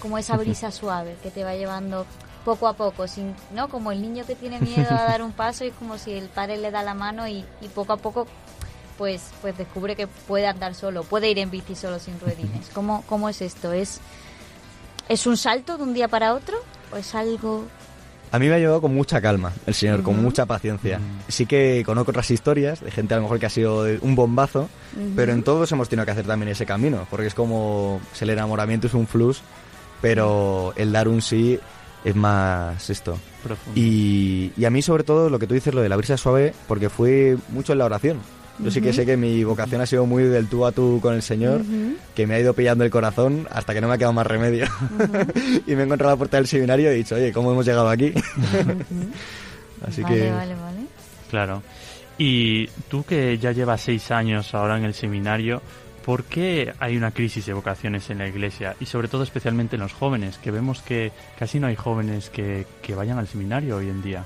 [0.00, 2.06] como esa brisa suave que te va llevando
[2.44, 3.68] poco a poco, sin, ¿no?
[3.68, 6.28] Como el niño que tiene miedo a dar un paso y es como si el
[6.28, 8.26] padre le da la mano y, y poco a poco
[8.98, 12.68] pues pues descubre que puede andar solo, puede ir en bici solo sin ruedines.
[12.74, 13.72] ¿Cómo, cómo es esto?
[13.72, 14.00] ¿Es,
[15.08, 16.58] ¿Es un salto de un día para otro?
[16.92, 17.64] ¿O es algo
[18.30, 21.00] A mí me ha llevado con mucha calma el Señor, con mucha paciencia.
[21.28, 24.68] Sí que conozco otras historias de gente a lo mejor que ha sido un bombazo,
[24.96, 25.12] Ujú.
[25.16, 28.30] pero en todos hemos tenido que hacer también ese camino, porque es como si el
[28.30, 29.40] enamoramiento es un flux,
[30.00, 31.58] pero el dar un sí
[32.04, 33.18] es más esto.
[33.74, 36.52] Y, y a mí sobre todo lo que tú dices, lo de la brisa suave,
[36.66, 38.18] porque fue mucho en la oración.
[38.58, 41.14] Yo sí que sé que mi vocación ha sido muy del tú a tú con
[41.14, 41.62] el Señor,
[42.14, 44.66] que me ha ido pillando el corazón hasta que no me ha quedado más remedio.
[45.66, 47.64] y me he encontrado a la puerta del seminario y he dicho, oye, ¿cómo hemos
[47.64, 48.12] llegado aquí?
[49.86, 50.30] Así vale, que...
[50.32, 50.80] vale, vale.
[51.30, 51.62] Claro.
[52.18, 55.62] Y tú que ya llevas seis años ahora en el seminario,
[56.04, 58.74] ¿por qué hay una crisis de vocaciones en la iglesia?
[58.80, 62.66] Y sobre todo especialmente en los jóvenes, que vemos que casi no hay jóvenes que,
[62.82, 64.24] que vayan al seminario hoy en día.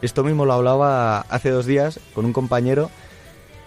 [0.00, 2.90] Esto mismo lo hablaba hace dos días con un compañero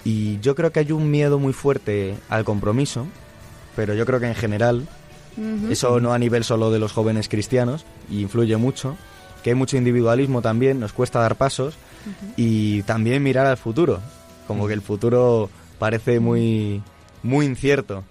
[0.06, 3.08] Y yo creo que hay un miedo muy fuerte al compromiso,
[3.76, 4.88] pero yo creo que en general,
[5.70, 8.96] eso no a nivel solo de los jóvenes cristianos, y influye mucho,
[9.44, 11.76] que hay mucho individualismo también, nos cuesta dar pasos,
[12.38, 14.00] y también mirar al futuro,
[14.48, 16.84] como que el futuro parece muy,
[17.24, 18.04] muy incierto.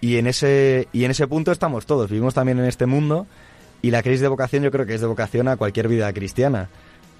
[0.00, 3.26] Y en, ese, y en ese punto estamos todos, vivimos también en este mundo,
[3.82, 6.70] y la crisis de vocación yo creo que es de vocación a cualquier vida cristiana.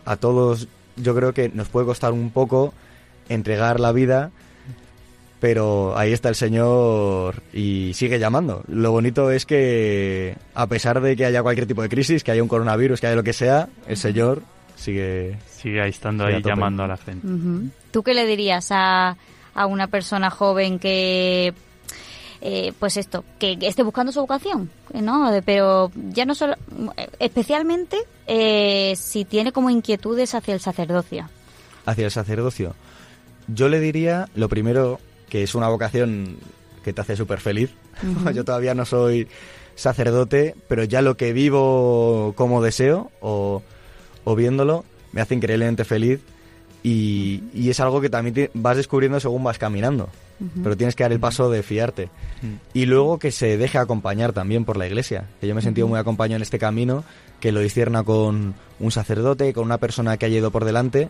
[0.06, 2.72] A todos yo creo que nos puede costar un poco
[3.28, 4.30] entregar la vida,
[5.40, 8.62] pero ahí está el Señor y sigue llamando.
[8.68, 12.42] Lo bonito es que a pesar de que haya cualquier tipo de crisis, que haya
[12.42, 14.42] un coronavirus, que haya lo que sea, el Señor
[14.76, 15.36] sigue...
[15.50, 17.26] Sigue ahí estando sigue ahí a llamando a la gente.
[17.90, 19.16] ¿Tú qué le dirías a,
[19.54, 21.52] a una persona joven que,
[22.40, 25.30] eh, pues esto, que esté buscando su vocación, ¿no?
[25.32, 26.54] De- Pero ya no solo,
[27.18, 31.28] especialmente eh, si tiene como inquietudes hacia el sacerdocio.
[31.84, 32.74] hacia el sacerdocio.
[33.48, 36.36] Yo le diría, lo primero, que es una vocación
[36.84, 37.70] que te hace súper feliz.
[38.34, 39.28] Yo todavía no soy
[39.74, 43.62] sacerdote, pero ya lo que vivo como deseo o,
[44.24, 46.20] o viéndolo me hace increíblemente feliz
[46.82, 50.08] y, y es algo que también te- vas descubriendo según vas caminando.
[50.62, 52.10] Pero tienes que dar el paso de fiarte.
[52.74, 55.24] Y luego que se deje acompañar también por la iglesia.
[55.40, 57.04] Que yo me he sentido muy acompañado en este camino,
[57.40, 61.08] que lo discierna con un sacerdote, con una persona que haya ido por delante,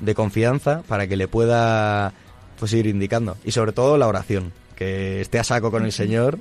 [0.00, 2.12] de confianza, para que le pueda
[2.58, 3.36] pues ir indicando.
[3.44, 6.38] Y sobre todo la oración, que esté a saco con el Señor,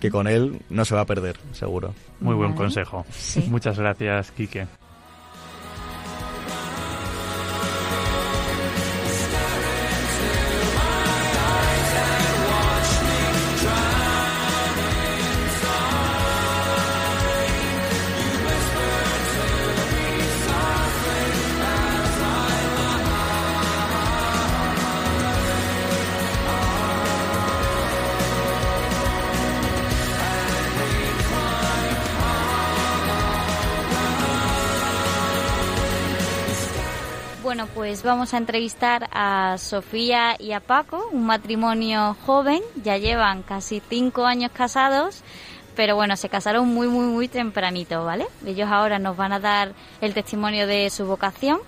[0.00, 1.94] que con Él no se va a perder, seguro.
[2.20, 2.58] Muy buen Vale.
[2.64, 3.04] consejo.
[3.10, 3.44] Sí.
[3.48, 4.66] Muchas gracias, Quique.
[38.02, 43.80] Pues vamos a entrevistar a Sofía y a Paco, un matrimonio joven, ya llevan casi
[43.88, 45.22] cinco años casados,
[45.76, 48.26] pero bueno, se casaron muy, muy, muy tempranito, ¿vale?
[48.44, 51.60] Ellos ahora nos van a dar el testimonio de su vocación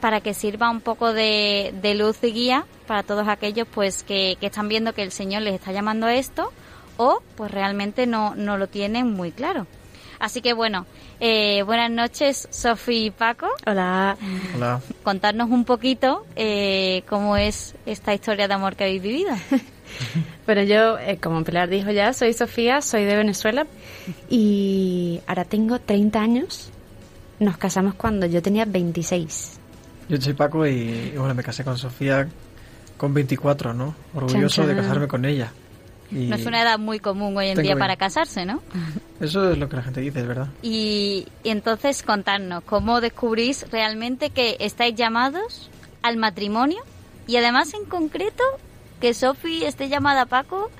[0.00, 4.68] para que sirva un poco de, luz y guía para todos aquellos pues que, están
[4.68, 6.50] viendo que el Señor les está llamando a esto
[6.96, 9.66] o pues realmente no lo tienen muy claro.
[10.18, 10.86] Así que bueno,
[11.20, 13.48] eh, buenas noches Sofía y Paco.
[13.66, 14.16] Hola.
[14.54, 14.80] Hola.
[15.02, 19.32] Contarnos un poquito eh, cómo es esta historia de amor que habéis vivido.
[20.44, 23.66] Bueno, yo, eh, como Pilar dijo ya, soy Sofía, soy de Venezuela
[24.28, 26.70] y ahora tengo 30 años.
[27.38, 29.58] Nos casamos cuando yo tenía 26.
[30.08, 32.28] Yo soy Paco y, y bueno, me casé con Sofía
[32.96, 33.94] con 24, ¿no?
[34.14, 35.52] Orgulloso Chan, de casarme con ella.
[36.14, 38.62] Y No es una edad muy común hoy en Tengo día para casarse, ¿no?
[39.20, 40.48] Eso es lo que la gente dice, es verdad.
[40.62, 45.70] Y, y entonces contarnos cómo descubrís realmente que estáis llamados
[46.02, 46.82] al matrimonio
[47.26, 48.44] y además en concreto
[49.00, 50.70] que Sofi esté llamada a Paco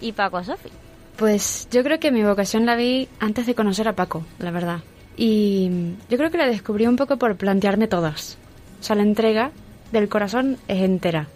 [0.00, 0.70] y Paco a Sofi.
[1.16, 4.80] Pues yo creo que mi vocación la vi antes de conocer a Paco, la verdad.
[5.16, 5.70] Y
[6.08, 8.38] yo creo que la descubrí un poco por plantearme todas.
[8.80, 9.50] O sea, la entrega
[9.92, 11.28] del corazón es entera.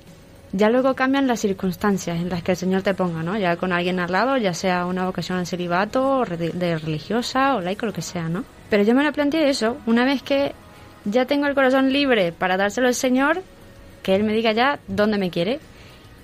[0.57, 3.37] Ya luego cambian las circunstancias en las que el Señor te ponga, ¿no?
[3.37, 7.61] Ya con alguien al lado, ya sea una vocación al celibato, o de religiosa o
[7.61, 8.45] laico, lo que sea, ¿no?
[8.71, 10.53] Pero yo me lo planteé eso, una vez que
[11.05, 13.43] ya tengo el corazón libre para dárselo al Señor,
[14.05, 15.59] que Él me diga ya dónde me quiere.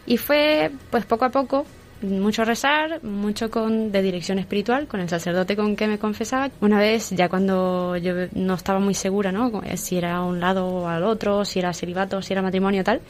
[0.07, 1.67] Y fue, pues poco a poco,
[2.01, 6.51] mucho rezar, mucho con de dirección espiritual, con el sacerdote con que me confesaba.
[6.61, 9.51] Una vez, ya cuando yo no estaba muy segura, ¿no?
[9.75, 13.01] Si era a un lado o al otro, si era celibato, si era matrimonio, tal,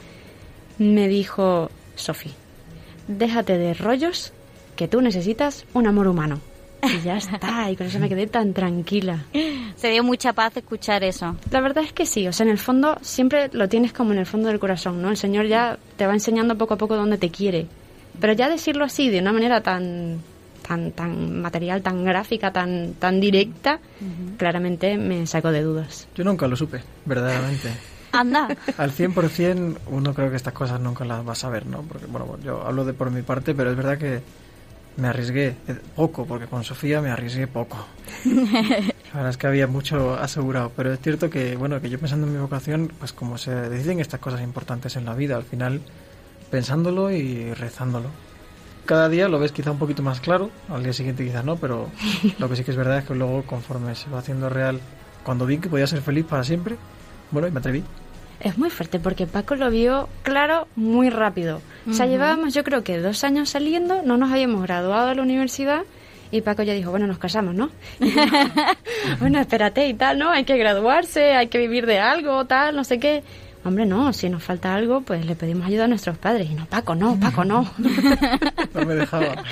[0.80, 2.30] me dijo, Sofi,
[3.06, 4.32] déjate de rollos,
[4.76, 6.40] que tú necesitas un amor humano.
[6.82, 9.26] Y ya está, y con eso me quedé tan tranquila.
[9.76, 11.36] Se dio mucha paz escuchar eso.
[11.50, 14.18] La verdad es que sí, o sea, en el fondo siempre lo tienes como en
[14.20, 15.10] el fondo del corazón, ¿no?
[15.10, 17.66] El Señor ya te va enseñando poco a poco dónde te quiere.
[18.18, 20.22] Pero ya decirlo así, de una manera tan
[20.66, 23.80] tan tan material, tan gráfica, tan tan directa,
[24.38, 26.08] claramente me sacó de dudas.
[26.14, 27.68] Yo nunca lo supe, verdaderamente.
[28.12, 28.48] Anda.
[28.78, 31.82] Al 100% uno creo que estas cosas nunca las va a saber, ¿no?
[31.82, 34.22] Porque, bueno, yo hablo de por mi parte, pero es verdad que
[34.96, 37.86] me arriesgué eh, poco, porque con Sofía me arriesgué poco.
[38.24, 42.26] La verdad es que había mucho asegurado, pero es cierto que, bueno, que yo pensando
[42.26, 45.80] en mi vocación, pues como se deciden estas cosas importantes en la vida, al final
[46.50, 48.08] pensándolo y rezándolo.
[48.86, 51.88] Cada día lo ves quizá un poquito más claro, al día siguiente quizá no, pero
[52.38, 54.80] lo que sí que es verdad es que luego conforme se va haciendo real,
[55.24, 56.76] cuando vi que podía ser feliz para siempre,
[57.30, 57.84] bueno, y me atreví.
[58.40, 61.60] es muy fuerte porque Paco lo vio claro muy rápido.
[61.88, 65.22] O sea, llevábamos yo creo que dos años saliendo, no nos habíamos graduado de la
[65.22, 65.82] universidad
[66.32, 67.70] y Paco ya dijo, bueno, nos casamos, ¿no?
[69.18, 70.30] Bueno, espérate y tal, ¿no?
[70.30, 73.22] Hay que graduarse, hay que vivir de algo, tal, no sé qué.
[73.64, 76.48] Hombre, no, si nos falta algo, pues le pedimos ayuda a nuestros padres.
[76.50, 77.70] Y no, Paco, no, Paco, no.
[78.74, 79.34] No me dejaba.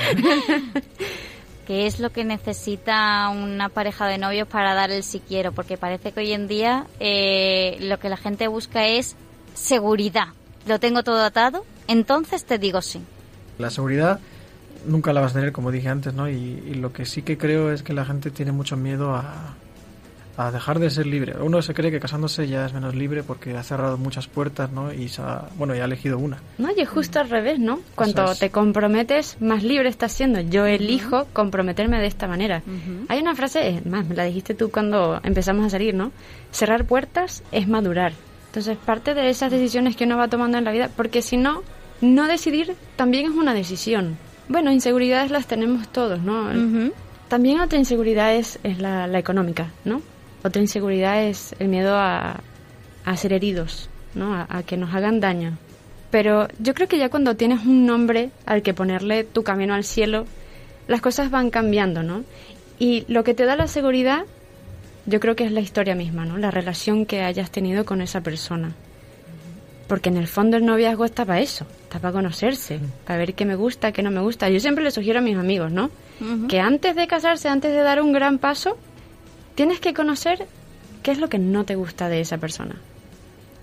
[1.68, 5.52] ¿Qué es lo que necesita una pareja de novios para dar el si quiero?
[5.52, 9.16] Porque parece que hoy en día eh, lo que la gente busca es
[9.52, 10.28] seguridad.
[10.66, 13.02] Lo tengo todo atado, entonces te digo sí.
[13.58, 14.18] La seguridad
[14.86, 16.30] nunca la vas a tener, como dije antes, ¿no?
[16.30, 19.54] Y, y lo que sí que creo es que la gente tiene mucho miedo a,
[20.38, 21.34] a dejar de ser libre.
[21.40, 24.92] Uno se cree que casándose ya es menos libre porque ha cerrado muchas puertas, ¿no?
[24.92, 26.38] Y se ha- bueno, y ha elegido una.
[26.58, 27.80] No, y es justo al revés, ¿no?
[27.96, 28.38] Cuando es.
[28.38, 30.40] te comprometes, más libre estás siendo.
[30.40, 32.62] Yo elijo comprometerme de esta manera.
[33.08, 36.12] Hay una frase, más, me la dijiste tú cuando empezamos a salir, ¿no?
[36.52, 38.12] Cerrar puertas es madurar.
[38.46, 41.62] Entonces, parte de esas decisiones que uno va tomando en la vida, porque si no,
[42.00, 44.16] no decidir también es una decisión.
[44.48, 46.48] Bueno, inseguridades las tenemos todos, ¿no?
[47.28, 50.00] También otra inseguridad es, es la, la económica, ¿no?
[50.44, 52.40] Otra inseguridad es el miedo a,
[53.04, 54.34] a ser heridos, ¿no?
[54.34, 55.58] A, a que nos hagan daño.
[56.10, 59.84] Pero yo creo que ya cuando tienes un nombre al que ponerle tu camino al
[59.84, 60.26] cielo,
[60.86, 62.24] las cosas van cambiando, ¿no?
[62.78, 64.24] Y lo que te da la seguridad,
[65.06, 66.38] yo creo que es la historia misma, ¿no?
[66.38, 68.72] La relación que hayas tenido con esa persona.
[69.86, 73.44] Porque en el fondo el noviazgo está para eso, está para conocerse, para ver qué
[73.46, 74.50] me gusta, qué no me gusta.
[74.50, 75.90] Yo siempre le sugiero a mis amigos, ¿no?
[76.48, 78.76] Que antes de casarse, antes de dar un gran paso,
[79.58, 80.46] tienes que conocer
[81.02, 82.76] qué es lo que no te gusta de esa persona.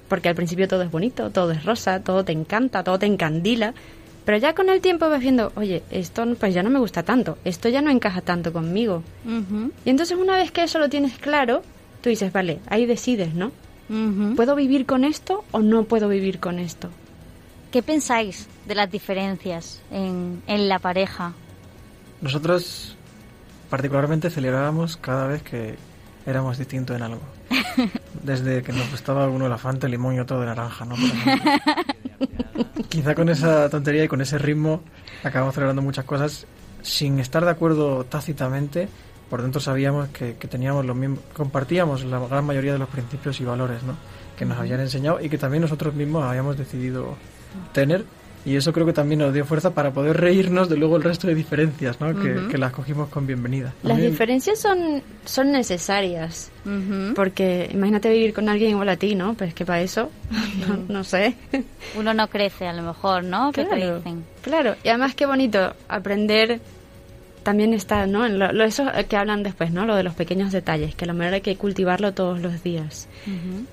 [0.10, 3.74] Porque al principio todo es bonito, todo es rosa, todo te encanta, todo te encandila.
[4.26, 7.38] Pero ya con el tiempo vas viendo, oye, esto pues ya no me gusta tanto,
[7.46, 9.04] esto ya no encaja tanto conmigo.
[9.86, 11.62] Y entonces una vez que eso lo tienes claro,
[12.02, 13.54] tú dices, vale, ahí decides, ¿no?
[14.36, 16.90] ¿Puedo vivir con esto o no puedo vivir con esto?
[17.72, 21.32] ¿Qué pensáis de las diferencias en, en la pareja?
[22.20, 22.98] Nosotros
[23.70, 25.76] particularmente celebrábamos cada vez que
[26.26, 27.22] éramos distintos en algo.
[28.24, 30.96] Desde que nos gustaba alguno el limón y otro de naranja, ¿no?
[32.90, 34.82] Quizá con esa tontería y con ese ritmo
[35.24, 36.48] acabamos celebrando muchas cosas
[36.82, 38.88] sin estar de acuerdo tácitamente.
[39.30, 43.40] Por dentro sabíamos que, que teníamos los mismos, compartíamos la gran mayoría de los principios
[43.42, 43.96] y valores, ¿no?
[44.38, 47.16] Que nos habían enseñado y que también nosotros mismos habíamos decidido
[47.74, 48.06] tener.
[48.46, 51.26] Y eso creo que también nos dio fuerza para poder reírnos de luego el resto
[51.28, 52.16] de diferencias, ¿no?
[52.20, 53.74] Que, que las cogimos con bienvenida.
[53.82, 56.52] Las También- diferencias son, son necesarias.
[57.16, 59.34] Porque imagínate vivir con alguien igual a ti, ¿no?
[59.34, 60.12] Pues que para eso,
[60.68, 61.36] no, no sé.
[61.98, 63.52] Uno no crece a lo mejor, ¿no?
[63.52, 63.98] ¿Qué te Claro.
[63.98, 64.24] dicen?
[64.42, 66.60] Claro, y además qué bonito aprender
[67.46, 68.26] también está, ¿no?
[68.26, 69.86] En lo, lo- eso que hablan después, ¿no?
[69.86, 73.08] Lo de los pequeños detalles, que a lo mejor hay que cultivarlo todos los días.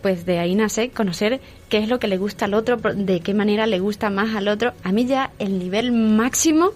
[0.03, 3.35] Pues de ahí nace conocer qué es lo que le gusta al otro, de qué
[3.35, 4.75] manera le gusta más al otro.
[4.85, 6.71] A mí ya el nivel máximo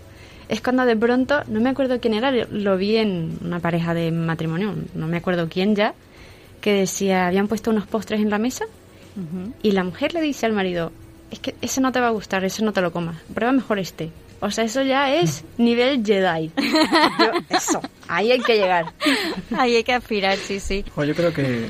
[0.49, 3.95] es cuando de pronto, no me acuerdo quién era, lo- lo vi en una pareja
[3.95, 5.95] de matrimonio, no me acuerdo quién ya,
[6.61, 8.65] que decía, habían puesto unos postres en la mesa
[9.63, 10.93] y la mujer le dice al marido,
[11.31, 13.79] es que ese no te va a gustar, ese no te lo comas, prueba mejor
[13.79, 14.11] este.
[14.41, 16.51] O sea, eso ya es nivel Jedi.
[16.57, 18.93] Yo- eso, ahí hay que llegar.
[19.57, 20.85] Ahí hay que aspirar, sí, sí.
[20.95, 21.69] Jo, yo creo que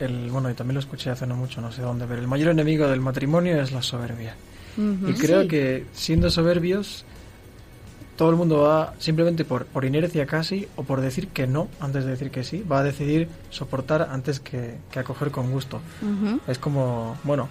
[0.00, 2.48] el bueno y también lo escuché hace no mucho, no sé dónde, pero el mayor
[2.50, 4.34] enemigo del matrimonio es la soberbia.
[4.76, 5.48] Y creo Sí.
[5.48, 7.04] que siendo soberbios
[8.16, 12.04] todo el mundo va simplemente por, por inercia casi o por decir que no antes
[12.04, 15.80] de decir que sí, va a decidir soportar antes que, que acoger con gusto.
[16.46, 17.48] Es como, bueno,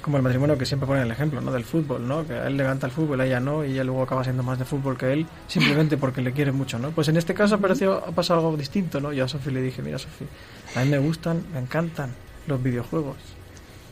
[0.00, 1.52] es como el matrimonio que siempre pone el ejemplo, ¿no?
[1.52, 2.26] Del fútbol, ¿no?
[2.26, 4.42] Que a él le encanta el fútbol, a ella no, y ella luego acaba siendo
[4.42, 6.90] más de fútbol que él, simplemente porque le quiere mucho, ¿no?
[6.90, 9.12] Pues en este caso ha pasado algo distinto, ¿no?
[9.12, 10.26] Yo a Sofía le dije, mira Sofía,
[10.74, 12.14] a mí me gustan, me encantan
[12.46, 13.16] los videojuegos,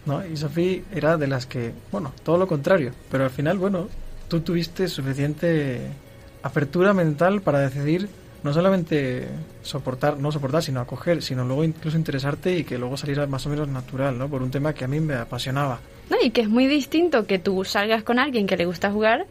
[0.06, 0.26] ¿no?
[0.26, 3.88] Y Sofía era de las que, bueno, todo lo contrario, pero al final, bueno,
[4.28, 5.90] tú tuviste suficiente
[6.42, 8.08] apertura mental para decidir
[8.42, 9.28] no solamente
[9.62, 13.50] soportar, no soportar, sino acoger, sino luego incluso interesarte y que luego saliera más o
[13.50, 14.28] menos natural, ¿no?
[14.28, 15.80] Por un tema que a mí me apasionaba.
[16.10, 19.26] No, y que es muy distinto que tú salgas con alguien que le gusta jugar,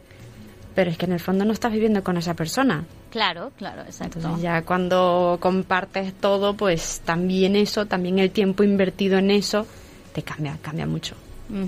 [0.74, 2.84] pero es que en el fondo no estás viviendo con esa persona.
[3.10, 4.18] Claro, claro, exacto.
[4.18, 9.66] Entonces ya cuando compartes todo, pues también eso, también el tiempo invertido en eso,
[10.12, 11.14] te cambia, cambia mucho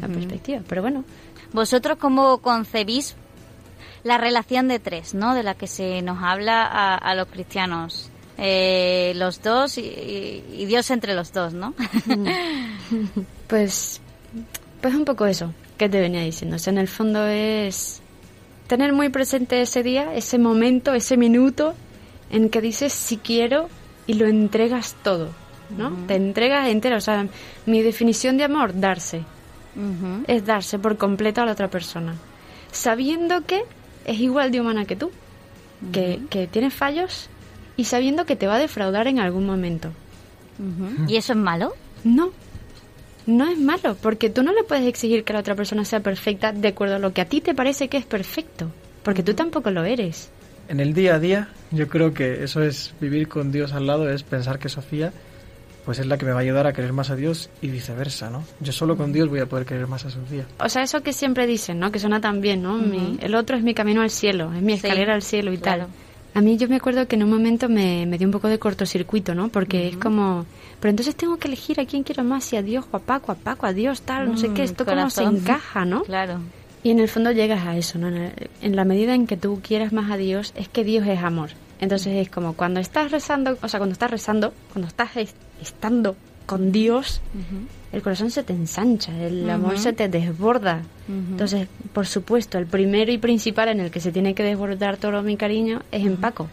[0.01, 0.61] la perspectiva.
[0.69, 1.05] Pero bueno,
[1.53, 3.17] ¿Vosotros cómo concebís
[4.05, 5.35] la relación de tres, ¿no?
[5.35, 8.09] De la que se nos habla a, a los cristianos.
[8.39, 11.75] Eh, los dos y, y- y Dios entre los dos, ¿no?
[13.49, 14.01] pues,
[14.81, 16.57] pues un poco eso que te venía diciendo.
[16.57, 18.03] O sea, en el fondo es
[18.67, 21.75] tener muy presente ese día, ese momento, ese minuto
[22.31, 23.69] en que dices si quiero
[24.07, 25.31] y lo entregas todo.
[25.77, 25.91] ¿no?
[26.07, 26.97] Te entregas entero.
[26.97, 27.27] O sea,
[27.67, 29.25] mi definición de amor, darse.
[30.27, 32.17] Es darse por completo a la otra persona.
[32.73, 33.63] Sabiendo que
[34.05, 35.11] es igual de humana que tú,
[35.93, 37.31] que, que tiene fallos
[37.77, 39.93] y sabiendo que te va a defraudar en algún momento.
[41.07, 41.73] ¿Y eso es malo?
[42.05, 42.33] No,
[43.27, 46.53] no es malo, porque tú no le puedes exigir que la otra persona sea perfecta
[46.53, 48.71] de acuerdo a lo que a ti te parece que es perfecto,
[49.03, 50.31] porque tú tampoco lo eres.
[50.69, 54.09] En el día a día, yo creo que eso es vivir con Dios al lado,
[54.11, 55.13] es pensar que Sofía
[55.85, 58.29] pues es la que me va a ayudar a querer más a Dios y viceversa,
[58.31, 58.45] ¿no?
[58.61, 60.45] Yo solo con Dios voy a poder querer más a Sofía.
[60.61, 61.91] O sea, eso que siempre dicen, ¿no?
[61.91, 62.77] Que suena tan bien, ¿no?
[62.77, 65.57] Mi- el otro es mi camino al cielo, es mi Sí, escalera al cielo y
[65.59, 65.85] claro.
[65.87, 65.91] tal.
[66.35, 68.59] A mí yo me acuerdo que en un momento me, me dio un poco de
[68.59, 69.49] cortocircuito, ¿no?
[69.49, 70.45] Porque es como,
[70.81, 73.33] pero entonces tengo que elegir a quién quiero más, si a Dios o a Paco,
[73.33, 75.37] a Paco, a Dios, tal, no sé qué, Mm, esto cómo se corazón.
[75.37, 76.03] encaja, ¿no?
[76.03, 76.41] Claro.
[76.83, 78.09] Y en el fondo llegas a eso, ¿no?
[78.09, 81.51] En, la medida en que tú quieras más a Dios, es que Dios es amor.
[81.79, 86.17] Entonces es como cuando estás rezando, o sea, cuando estás rezando, cuando estás es- estando
[86.47, 87.21] con Dios,
[87.93, 90.83] el corazón se te ensancha, el amor se te desborda.
[91.09, 95.23] Entonces, por supuesto, el primero y principal en el que se tiene que desbordar todo
[95.23, 96.49] mi cariño es en Paco.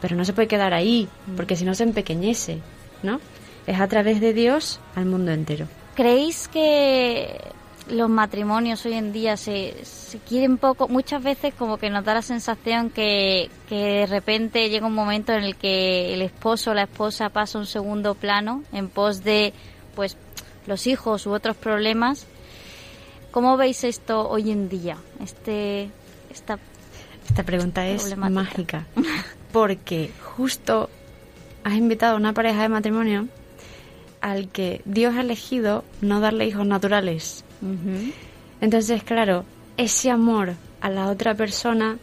[0.00, 2.58] Pero no se puede quedar ahí, porque si no se empequeñece,
[3.02, 3.20] ¿no?
[3.66, 5.66] Es a través de Dios al mundo entero.
[5.94, 7.40] ¿Creéis que
[7.88, 10.88] los matrimonios hoy en día se, se quieren poco?
[10.88, 15.32] Muchas veces como que nos da la sensación que, que de repente llega un momento
[15.32, 19.24] en el que el esposo o la esposa pasa a un segundo plano en pos
[19.24, 19.52] de
[19.94, 20.16] pues
[20.66, 22.26] los hijos u otros problemas.
[23.30, 24.96] ¿Cómo veis esto hoy en día?
[25.22, 25.90] Este,
[26.30, 26.58] esta
[27.28, 28.86] Esta pregunta es mágica.
[29.52, 30.88] Porque justo
[31.64, 33.28] has invitado a una pareja de matrimonio
[34.26, 37.44] al que Dios ha elegido no darle hijos naturales.
[38.60, 39.44] Entonces, claro,
[39.76, 41.96] ese amor a la otra persona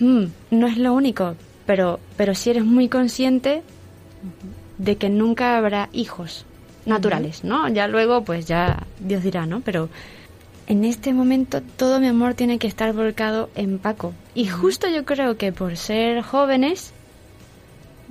[0.00, 3.62] mm, no es lo único, pero, pero si eres muy consciente
[4.78, 6.46] de que nunca habrá hijos
[6.84, 7.68] naturales, ¿no?
[7.68, 9.60] Ya luego, pues ya Dios dirá, ¿no?
[9.60, 9.88] Pero
[10.66, 14.14] en este momento todo mi amor tiene que estar volcado en Paco.
[14.34, 16.92] Y justo yo creo que por ser jóvenes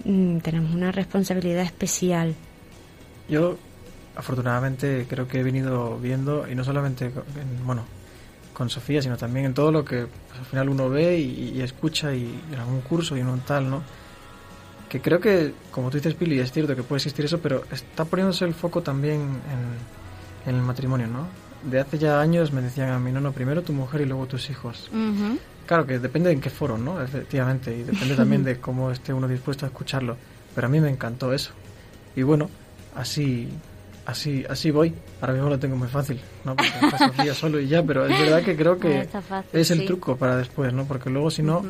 [0.06, 2.34] mm, tenemos una responsabilidad especial.
[3.30, 3.58] Yo,
[4.16, 7.84] afortunadamente, creo que he venido viendo, y no solamente, en- bueno,
[8.54, 11.62] con Sofía, sino también en todo lo que pues, al final uno ve y, y
[11.62, 13.82] escucha y en algún curso y en un tal, ¿no?
[14.90, 18.06] Que creo que, como tú dices, Pili, es cierto que puede existir eso, pero está
[18.06, 21.28] poniéndose el foco también en, en el matrimonio, ¿no?
[21.70, 24.26] De hace ya años me decían a mí, no, no, primero tu mujer y luego
[24.26, 24.90] tus hijos.
[25.68, 27.02] Claro que depende en qué foro, ¿no?
[27.02, 30.18] Efectivamente, y depende también de cómo esté uno dispuesto a escucharlo.
[30.56, 31.52] Pero a mí me encantó eso.
[32.16, 32.50] Y bueno,
[32.96, 33.48] así
[34.06, 34.94] así así voy.
[35.22, 36.56] Ahora mismo lo tengo muy fácil, ¿no?
[36.56, 39.80] Porque está Sofía solo y ya, pero es verdad que creo que fácil, es el
[39.80, 39.86] sí.
[39.86, 40.86] truco para después, ¿no?
[40.86, 41.66] Porque luego si no,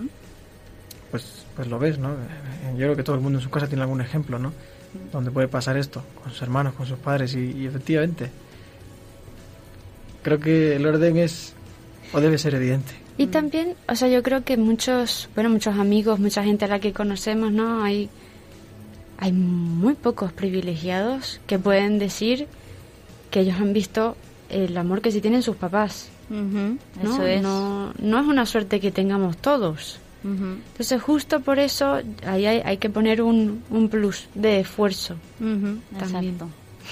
[1.11, 2.11] pues pues lo ves, ¿no?
[2.13, 2.15] Eh,
[2.73, 4.53] Yo creo que todo el mundo en su casa tiene algún ejemplo, ¿no?
[5.11, 8.31] Donde puede pasar esto, con sus hermanos, con sus padres y, y efectivamente
[10.21, 11.53] creo que el orden es
[12.13, 12.93] o debe ser evidente.
[13.17, 16.79] Y también, o sea, yo creo que muchos, bueno, muchos amigos, mucha gente a la
[16.79, 17.83] que conocemos, ¿no?
[17.83, 18.09] Hay,
[19.19, 22.47] hay muy pocos privilegiados que pueden decir
[23.31, 24.15] que ellos han visto
[24.49, 26.09] el amor que sí tienen sus papás.
[26.29, 26.77] ¿no?
[27.03, 27.41] Eso es.
[27.41, 29.99] No, no es una suerte que tengamos todos.
[30.23, 30.57] Ujú.
[30.71, 35.15] Entonces, justo por eso ahí hay, hay que poner un, un plus de esfuerzo.
[35.37, 36.35] También.
[36.35, 36.47] exacto.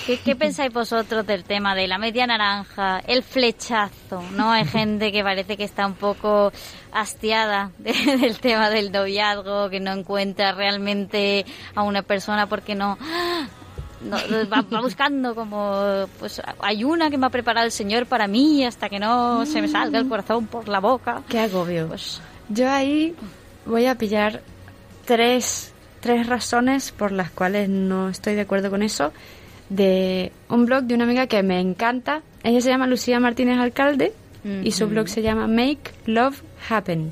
[0.05, 4.21] ¿Qué, qué pensáis vosotros del tema de la media naranja, el flechazo?
[4.31, 4.51] ¿No?
[4.51, 6.51] Hay gente que parece que está un poco
[6.93, 7.91] hastiada de-
[8.21, 11.45] del tema del noviazgo, que no encuentra realmente
[11.75, 12.97] a una persona porque no.
[14.01, 14.17] no,
[14.49, 18.63] va, va buscando como pues hay una que me ha preparado el señor para mí
[18.63, 21.87] hasta que no se me salga el corazón por la boca Qué agobio.
[21.89, 23.13] pues Yo ahí
[23.65, 24.41] voy a pillar
[25.05, 29.11] tres, tres razones por las cuales no estoy de acuerdo con eso.
[29.69, 32.21] De un blog de una amiga que me encanta.
[32.43, 34.13] Ella se llama Lucía Martínez Alcalde
[34.63, 37.11] y su blog se llama Make Love Happen.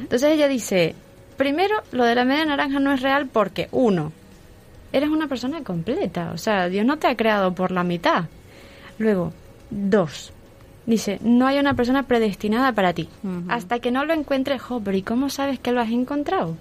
[0.00, 0.94] Entonces ella dice,
[1.36, 4.12] primero, lo de la media naranja no es real porque, uno,
[4.92, 6.32] eres una persona completa.
[6.34, 8.24] O sea, Dios no te ha creado por la mitad.
[8.98, 9.32] Luego,
[9.70, 10.32] dos,
[10.86, 13.08] dice, no hay una persona predestinada para ti.
[13.48, 16.56] Hasta que no lo encuentres, jo, pero ¿y cómo sabes que lo has encontrado?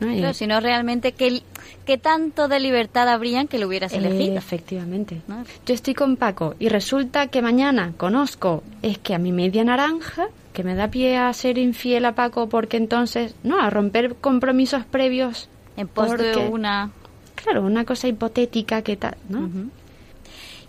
[0.00, 0.10] ¿No?
[0.12, 1.42] Y- Claro, si no realmente qué,
[1.84, 5.20] qué tanto de libertad habrían que lo hubieras Eh, elegido efectivamente.
[5.66, 10.28] Yo estoy con Paco y resulta que mañana conozco es que a mi media naranja,
[10.52, 14.84] que me da pie a ser infiel a Paco porque entonces, no, a romper compromisos
[14.84, 15.48] previos.
[15.76, 16.90] en pos de una
[17.36, 19.48] Claro, una cosa hipotética que tal, ¿no?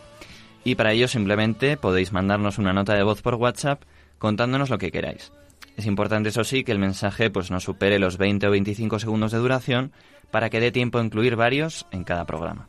[0.64, 3.84] Y para ello simplemente podéis mandarnos una nota de voz por WhatsApp
[4.18, 5.30] contándonos lo que queráis.
[5.76, 9.32] Es importante, eso sí, que el mensaje pues no supere los 20 o 25 segundos
[9.32, 9.92] de duración
[10.30, 12.68] para que dé tiempo a incluir varios en cada programa.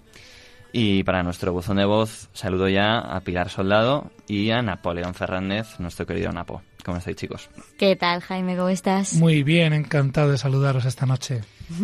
[0.74, 5.80] Y para nuestro buzón de voz, saludo ya a Pilar Soldado y a Napoleón Fernández,
[5.80, 6.62] nuestro querido Napo.
[6.86, 7.50] ¿Cómo estáis, chicos?
[7.78, 8.56] ¿Qué tal, Jaime?
[8.56, 9.14] ¿Cómo estás?
[9.14, 11.42] Muy bien, encantado de saludaros esta noche.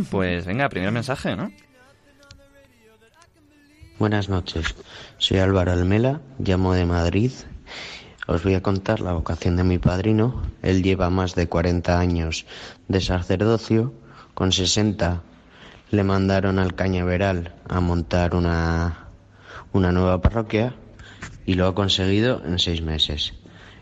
[0.09, 1.51] Pues venga, primer mensaje, ¿no?
[3.99, 4.75] Buenas noches,
[5.17, 7.31] soy Álvaro Almela, llamo de Madrid.
[8.27, 10.43] Os voy a contar la vocación de mi padrino.
[10.61, 12.45] Él lleva más de 40 años
[12.87, 13.93] de sacerdocio.
[14.33, 15.23] Con 60
[15.91, 19.07] le mandaron al Cañaveral a montar una,
[19.73, 20.75] una nueva parroquia
[21.45, 23.33] y lo ha conseguido en seis meses.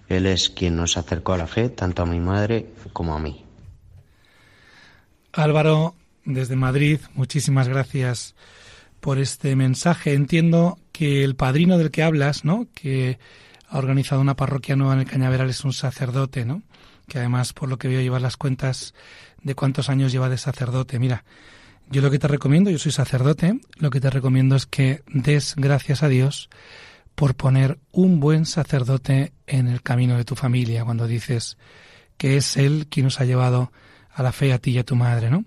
[0.07, 3.43] Él es quien nos acercó a la fe, tanto a mi madre como a mí.
[5.33, 8.35] Álvaro, desde Madrid, muchísimas gracias
[8.99, 10.13] por este mensaje.
[10.13, 12.67] Entiendo que el padrino del que hablas, ¿no?
[12.73, 13.17] Que
[13.67, 16.61] ha organizado una parroquia nueva en el Cañaveral es un sacerdote, ¿no?
[17.07, 18.93] Que además, por lo que veo, lleva las cuentas
[19.41, 20.99] de cuántos años lleva de sacerdote.
[20.99, 21.23] Mira,
[21.89, 25.55] yo lo que te recomiendo, yo soy sacerdote, lo que te recomiendo es que des
[25.55, 26.49] gracias a Dios
[27.15, 31.57] por poner un buen sacerdote en el camino de tu familia, cuando dices
[32.17, 33.71] que es Él quien nos ha llevado
[34.13, 35.45] a la fe a ti y a tu madre, ¿no?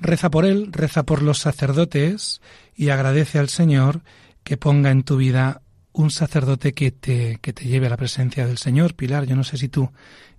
[0.00, 2.40] Reza por Él, reza por los sacerdotes
[2.76, 4.02] y agradece al Señor
[4.44, 5.62] que ponga en tu vida
[5.92, 8.94] un sacerdote que te, que te lleve a la presencia del Señor.
[8.94, 9.90] Pilar, yo no sé si tú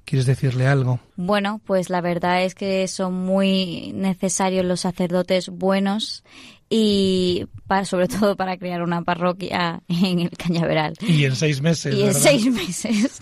[0.06, 1.00] quieres decirle algo.
[1.16, 6.24] Bueno, pues la verdad es que son muy necesarios los sacerdotes buenos
[6.70, 10.93] y para, sobre todo para crear una parroquia en el Cañaveral.
[11.01, 11.95] Y en seis meses.
[11.95, 12.22] Y en ¿verdad?
[12.22, 13.20] seis meses.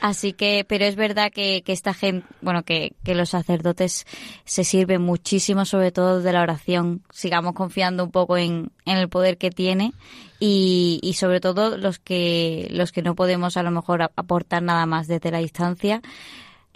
[0.00, 4.06] Así que, pero es verdad que, que esta gente, bueno, que, que los sacerdotes
[4.44, 7.02] se sirven muchísimo, sobre todo de la oración.
[7.10, 9.92] Sigamos confiando un poco en, en el poder que tiene
[10.38, 14.86] y, y sobre todo los que, los que no podemos a lo mejor aportar nada
[14.86, 16.00] más desde la distancia,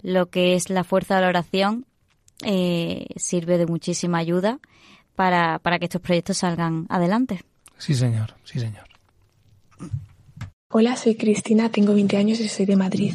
[0.02, 1.86] lo que es la fuerza de la oración
[2.44, 4.60] eh, sirve de muchísima ayuda
[5.18, 7.40] para, para que estos proyectos salgan adelante.
[7.76, 8.84] Sí, señor, sí, señor.
[10.70, 13.14] Hola, soy Cristina, tengo 20 años y soy de Madrid.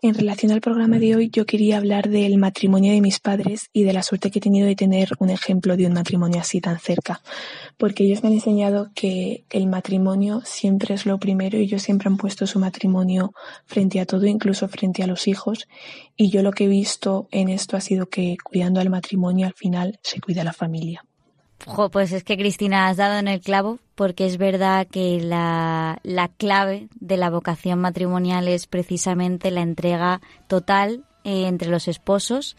[0.00, 3.84] En relación al programa de hoy, yo quería hablar del matrimonio de mis padres y
[3.84, 6.78] de la suerte que he tenido de tener un ejemplo de un matrimonio así tan
[6.78, 7.20] cerca.
[7.76, 12.08] Porque ellos me han enseñado que el matrimonio siempre es lo primero y ellos siempre
[12.08, 13.34] han puesto su matrimonio
[13.66, 15.68] frente a todo, incluso frente a los hijos.
[16.16, 19.54] Y yo lo que he visto en esto ha sido que cuidando al matrimonio al
[19.54, 21.04] final se cuida la familia.
[21.92, 26.28] Pues es que Cristina has dado en el clavo porque es verdad que la, la
[26.28, 32.56] clave de la vocación matrimonial es precisamente la entrega total eh, entre los esposos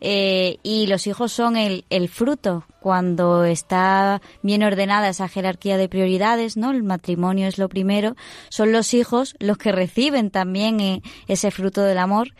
[0.00, 2.64] eh, y los hijos son el, el fruto.
[2.80, 6.72] Cuando está bien ordenada esa jerarquía de prioridades, ¿no?
[6.72, 8.16] El matrimonio es lo primero,
[8.48, 12.34] son los hijos los que reciben también eh, ese fruto del amor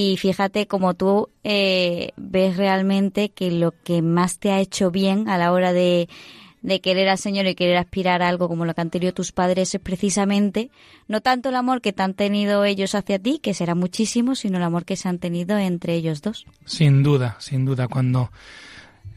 [0.00, 5.28] y fíjate como tú eh, ves realmente que lo que más te ha hecho bien
[5.28, 6.08] a la hora de,
[6.62, 9.32] de querer al Señor y querer aspirar a algo como lo que han tenido tus
[9.32, 10.70] padres es precisamente
[11.08, 14.58] no tanto el amor que te han tenido ellos hacia ti, que será muchísimo, sino
[14.58, 16.46] el amor que se han tenido entre ellos dos.
[16.64, 18.30] Sin duda, sin duda, cuando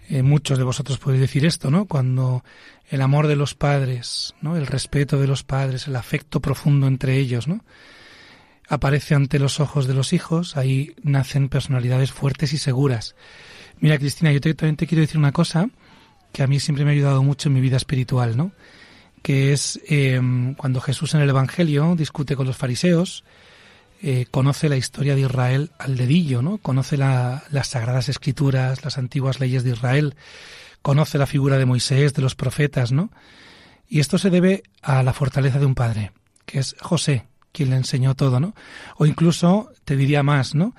[0.10, 1.86] eh, muchos de vosotros podéis decir esto, ¿no?
[1.86, 2.44] Cuando
[2.90, 4.58] el amor de los padres, ¿no?
[4.58, 7.64] El respeto de los padres, el afecto profundo entre ellos, ¿no?
[8.72, 13.16] Aparece ante los ojos de los hijos, ahí nacen personalidades fuertes y seguras.
[13.82, 15.70] Mira, Cristina, yo te, también te quiero decir una cosa
[16.32, 18.54] que a mí siempre me ha ayudado mucho en mi vida espiritual, ¿no?
[19.24, 20.22] Que es eh,
[20.56, 23.26] cuando Jesús en el Evangelio discute con los fariseos,
[24.02, 26.58] eh, conoce la historia de Israel al dedillo, ¿no?
[26.58, 30.16] Conoce la, las sagradas escrituras, las antiguas leyes de Israel,
[30.82, 33.12] conoce la figura de Moisés, de los profetas, ¿no?
[33.90, 36.14] Y esto se debe a la fortaleza de un padre,
[36.46, 38.54] que es José, quien le enseñó todo, ¿no?
[38.98, 40.76] O incluso, te diría más, ¿no?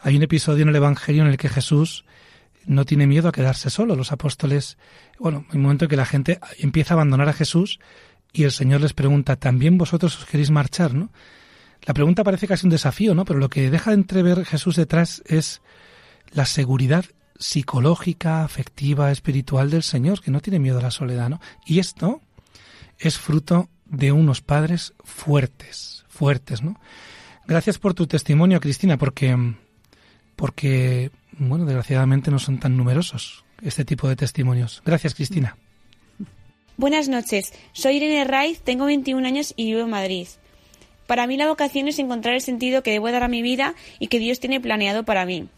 [0.00, 2.04] Hay un episodio en el Evangelio en el que Jesús
[2.66, 3.96] no tiene miedo a quedarse solo.
[3.96, 4.78] Los apóstoles,
[5.18, 7.78] bueno, hay un momento en que la gente empieza a abandonar a Jesús
[8.32, 11.10] y el Señor les pregunta, ¿también vosotros os queréis marchar, no?
[11.82, 13.24] La pregunta parece casi un desafío, ¿no?
[13.24, 15.60] Pero lo que deja de entrever Jesús detrás es
[16.32, 17.04] la seguridad
[17.38, 21.40] psicológica, afectiva, espiritual del Señor, que no tiene miedo a la soledad, ¿no?
[21.66, 22.22] Y esto
[22.98, 26.80] es fruto de unos padres fuertes, fuertes, ¿no?
[27.46, 29.36] Gracias por tu testimonio, Cristina, porque,
[30.36, 34.82] porque, bueno, desgraciadamente no son tan numerosos este tipo de testimonios.
[34.84, 35.56] Gracias, Cristina.
[36.76, 40.26] Buenas noches, soy Irene Raiz, tengo 21 años y vivo en Madrid.
[41.06, 44.08] Para mí la vocación es encontrar el sentido que debo dar a mi vida y
[44.08, 45.48] que Dios tiene planeado para mí.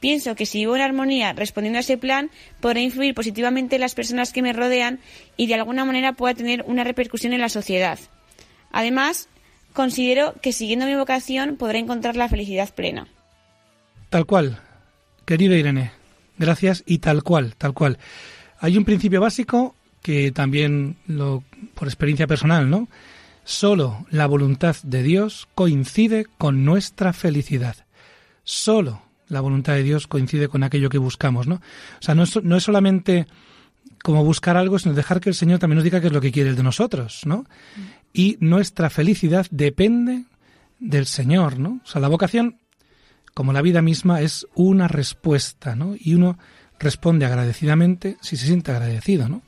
[0.00, 2.30] Pienso que si vivo en armonía respondiendo a ese plan,
[2.60, 4.98] podré influir positivamente en las personas que me rodean
[5.36, 7.98] y de alguna manera pueda tener una repercusión en la sociedad.
[8.72, 9.28] Además,
[9.72, 13.08] considero que siguiendo mi vocación podré encontrar la felicidad plena.
[14.08, 14.60] Tal cual,
[15.24, 15.92] querida Irene,
[16.38, 17.98] gracias y tal cual, tal cual.
[18.58, 21.44] Hay un principio básico que también lo
[21.74, 22.88] por experiencia personal, ¿no?
[23.44, 27.76] Solo la voluntad de Dios coincide con nuestra felicidad.
[28.44, 31.56] Solo la voluntad de Dios coincide con aquello que buscamos, ¿no?
[31.56, 33.26] O sea, no es, no es solamente
[34.02, 36.32] como buscar algo, sino dejar que el Señor también nos diga qué es lo que
[36.32, 37.46] quiere de nosotros, ¿no?
[38.12, 40.24] Y nuestra felicidad depende
[40.78, 41.80] del Señor, ¿no?
[41.84, 42.58] O sea, la vocación,
[43.34, 45.94] como la vida misma, es una respuesta, ¿no?
[45.98, 46.38] Y uno
[46.78, 49.42] responde agradecidamente si se siente agradecido, ¿no?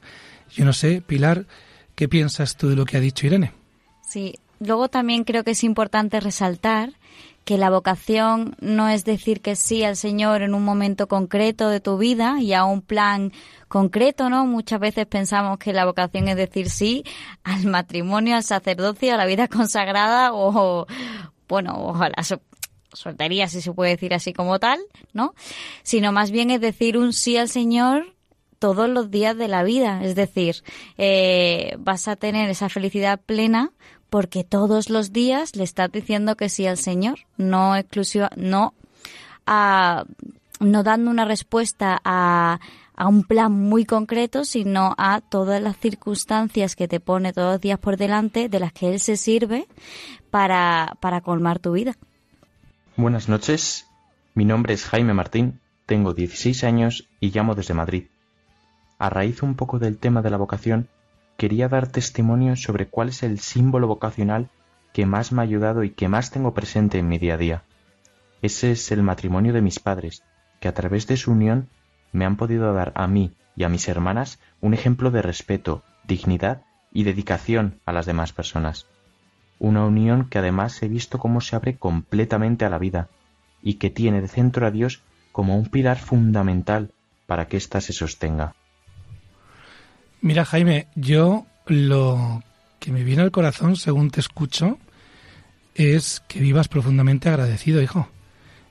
[0.50, 1.46] Yo no sé, Pilar,
[1.94, 3.52] ¿qué piensas tú de lo que ha dicho Irene?
[4.06, 6.92] Sí, luego también creo que es importante resaltar
[7.44, 11.80] que la vocación no es decir que sí al Señor en un momento concreto de
[11.80, 13.32] tu vida y a un plan
[13.68, 14.46] concreto, ¿no?
[14.46, 17.04] Muchas veces pensamos que la vocación es decir sí
[17.42, 20.86] al matrimonio, al sacerdocio, a la vida consagrada o,
[21.48, 22.22] bueno, o a la
[22.92, 24.78] soltería, si se puede decir así como tal,
[25.12, 25.34] ¿no?
[25.82, 28.14] Sino más bien es decir un sí al Señor
[28.58, 30.04] todos los días de la vida.
[30.04, 30.62] Es decir,
[30.96, 33.72] eh, vas a tener esa felicidad plena
[34.12, 38.74] porque todos los días le estás diciendo que sí al Señor, no exclusiva, no
[39.46, 40.04] a,
[40.60, 42.60] no dando una respuesta a,
[42.94, 47.60] a un plan muy concreto, sino a todas las circunstancias que te pone todos los
[47.62, 49.66] días por delante, de las que Él se sirve
[50.30, 51.96] para, para colmar tu vida.
[52.98, 53.86] Buenas noches,
[54.34, 58.08] mi nombre es Jaime Martín, tengo 16 años y llamo desde Madrid.
[58.98, 60.90] A raíz un poco del tema de la vocación,
[61.42, 64.48] quería dar testimonio sobre cuál es el símbolo vocacional
[64.92, 67.62] que más me ha ayudado y que más tengo presente en mi día a día.
[68.42, 70.22] Ese es el matrimonio de mis padres,
[70.60, 71.68] que a través de su unión
[72.12, 76.62] me han podido dar a mí y a mis hermanas un ejemplo de respeto, dignidad
[76.92, 78.86] y dedicación a las demás personas.
[79.58, 83.08] Una unión que además he visto cómo se abre completamente a la vida
[83.64, 86.92] y que tiene de centro a Dios como un pilar fundamental
[87.26, 88.54] para que ésta se sostenga.
[90.22, 92.44] Mira, Jaime, yo lo
[92.78, 94.78] que me viene al corazón, según te escucho,
[95.74, 98.08] es que vivas profundamente agradecido, hijo.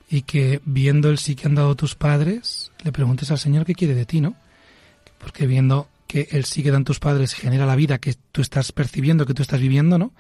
[0.09, 3.75] Y que viendo el sí que han dado tus padres, le preguntes al Señor qué
[3.75, 4.35] quiere de ti, ¿no?
[5.17, 8.71] Porque viendo que el sí que dan tus padres genera la vida que tú estás
[8.71, 10.13] percibiendo, que tú estás viviendo, ¿no?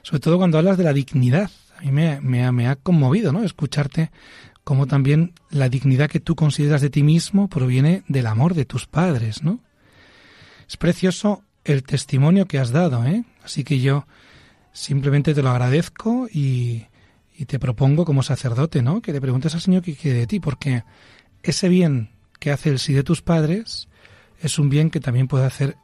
[0.00, 1.50] Sobre todo cuando hablas de la dignidad.
[1.76, 3.42] A mí me, me, ha conmovido, ¿no?
[3.42, 4.10] Escucharte
[4.64, 8.86] como también la dignidad que tú consideras de ti mismo proviene del amor de tus
[8.86, 9.60] padres, ¿no?
[10.68, 13.24] Es precioso el testimonio que has dado, ¿eh?
[13.44, 14.06] Así que yo
[14.72, 16.86] simplemente te lo agradezco y,
[17.36, 19.00] y te propongo como sacerdote, ¿no?
[19.00, 20.84] Que le preguntes al Señor qué quiere de ti, porque
[21.42, 23.88] ese bien que hace el sí de tus padres
[24.40, 25.76] es un bien que también puede hacer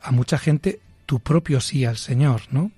[0.00, 2.70] a mucha gente tu propio sí al Señor, ¿no?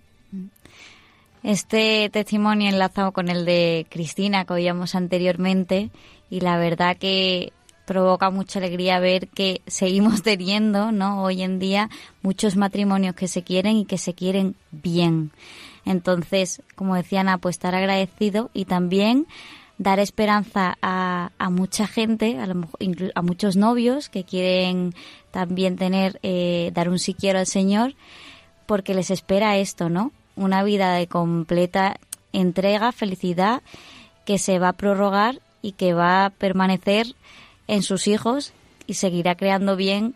[1.42, 5.90] Este testimonio enlazado con el de Cristina que oíamos anteriormente
[6.28, 7.52] y la verdad que
[7.86, 11.22] provoca mucha alegría ver que seguimos teniendo, ¿no?
[11.22, 11.88] Hoy en día
[12.20, 15.30] muchos matrimonios que se quieren y que se quieren bien.
[15.86, 19.26] Entonces, como decía Ana, pues estar agradecido y también
[19.78, 22.68] dar esperanza a, a mucha gente, a, lo
[23.14, 24.94] a muchos novios que quieren
[25.30, 27.94] también tener, eh, dar un sí quiero al Señor,
[28.66, 30.12] porque les espera esto, ¿no?
[30.34, 31.98] Una vida de completa
[32.32, 33.62] entrega, felicidad,
[34.24, 37.14] que se va a prorrogar y que va a permanecer
[37.68, 38.52] en sus hijos
[38.86, 40.14] y seguirá creando bien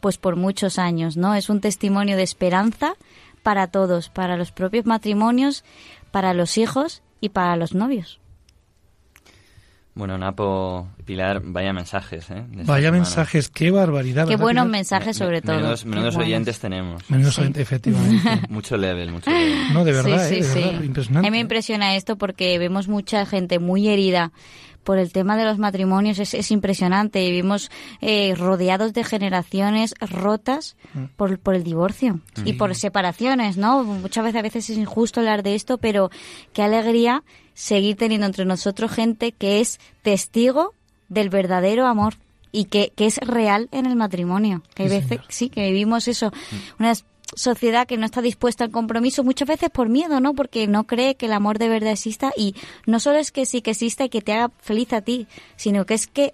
[0.00, 1.34] pues por muchos años, ¿no?
[1.34, 2.94] Es un testimonio de esperanza
[3.42, 5.64] para todos, para los propios matrimonios,
[6.10, 8.18] para los hijos y para los novios.
[9.92, 12.44] Bueno, Napo y Pilar, vaya mensajes, ¿eh?
[12.48, 12.90] Vaya semana.
[12.92, 14.22] mensajes, qué barbaridad.
[14.24, 14.70] Qué ¿verdad, buenos Pilar?
[14.78, 15.56] mensajes sobre todo.
[15.56, 16.16] Menudos buenos.
[16.16, 17.10] oyentes tenemos.
[17.10, 18.40] Menudos oyentes, efectivamente.
[18.48, 19.74] mucho level, mucho level.
[19.74, 20.42] No, de verdad, sí, ¿eh?
[20.42, 20.60] sí, de sí.
[20.60, 21.30] verdad, A impresionante.
[21.30, 24.32] mí me impresiona esto porque vemos mucha gente muy herida
[24.84, 26.18] por el tema de los matrimonios.
[26.18, 27.20] Es, es impresionante.
[27.20, 27.70] Vivimos
[28.00, 31.04] eh, rodeados de generaciones rotas Mm.
[31.16, 33.84] por, por el divorcio y por separaciones, ¿no?
[33.84, 36.10] Muchas veces a veces es injusto hablar de esto, pero
[36.52, 37.22] qué alegría
[37.54, 40.74] seguir teniendo entre nosotros gente que es testigo
[41.08, 42.14] del verdadero amor
[42.52, 44.62] y que, que es real en el matrimonio.
[44.74, 46.32] Que hay Sí, veces, sí, que vivimos eso,
[46.80, 46.92] una
[47.36, 50.34] sociedad que no está dispuesta al compromiso, muchas veces por miedo, ¿no?
[50.34, 52.54] Porque no cree que el amor de verdad exista y
[52.86, 55.26] no solo es que sí que exista y que te haga feliz a ti,
[55.56, 56.32] sino que es que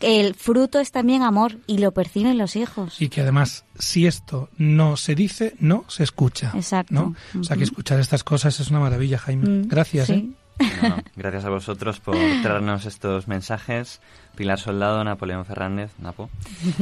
[0.00, 3.00] el fruto es también amor y lo perciben los hijos.
[3.00, 6.52] Y que además, si esto no se dice, no se escucha.
[6.54, 6.92] Exacto.
[6.94, 7.14] ¿no?
[7.40, 9.48] O sea, que escuchar estas cosas es una maravilla, Jaime.
[9.48, 10.08] Mm, Gracias.
[10.08, 10.12] sí.
[10.58, 11.02] ¿eh?
[11.16, 14.00] Gracias a vosotros por traernos estos mensajes.
[14.36, 16.28] Pilar Soldado, Napoleón Fernández, Napo.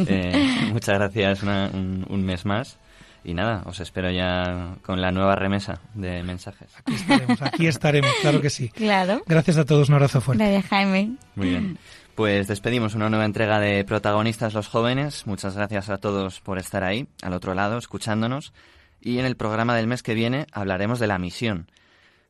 [0.07, 2.79] Eh, muchas gracias una- un, un mes más.
[3.25, 6.69] Y nada, os espero ya con la nueva remesa de mensajes.
[6.77, 8.69] Aquí estaremos, aquí estaremos, claro que sí.
[8.69, 9.23] Claro.
[9.27, 10.45] Gracias a todos, un abrazo fuerte.
[10.45, 11.17] Gracias, Jaime.
[11.35, 11.79] Muy bien.
[12.15, 15.27] Pues despedimos una nueva entrega de Protagonistas los Jóvenes.
[15.27, 18.53] Muchas gracias a todos por estar ahí, al otro lado, escuchándonos.
[19.01, 21.67] Y en el programa del mes que viene hablaremos de la misión.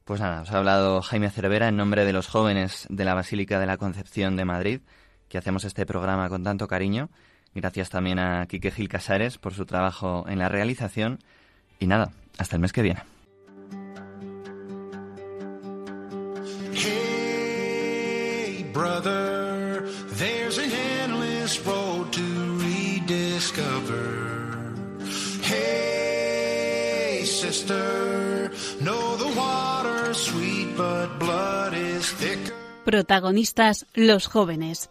[0.05, 3.59] Pues nada, os ha hablado Jaime Cervera en nombre de los jóvenes de la Basílica
[3.59, 4.81] de la Concepción de Madrid,
[5.29, 7.11] que hacemos este programa con tanto cariño.
[7.55, 11.21] Gracias también a Quique Gil Casares por su trabajo en la realización.
[11.79, 13.03] Y nada, hasta el mes que viene.
[16.73, 19.85] Hey, brother,
[20.19, 24.73] there's an endless road to rediscover.
[25.43, 28.51] Hey, sister,
[28.81, 32.53] know the water's sweet, but blood is thicker.
[32.85, 34.91] Protagonistas los jóvenes.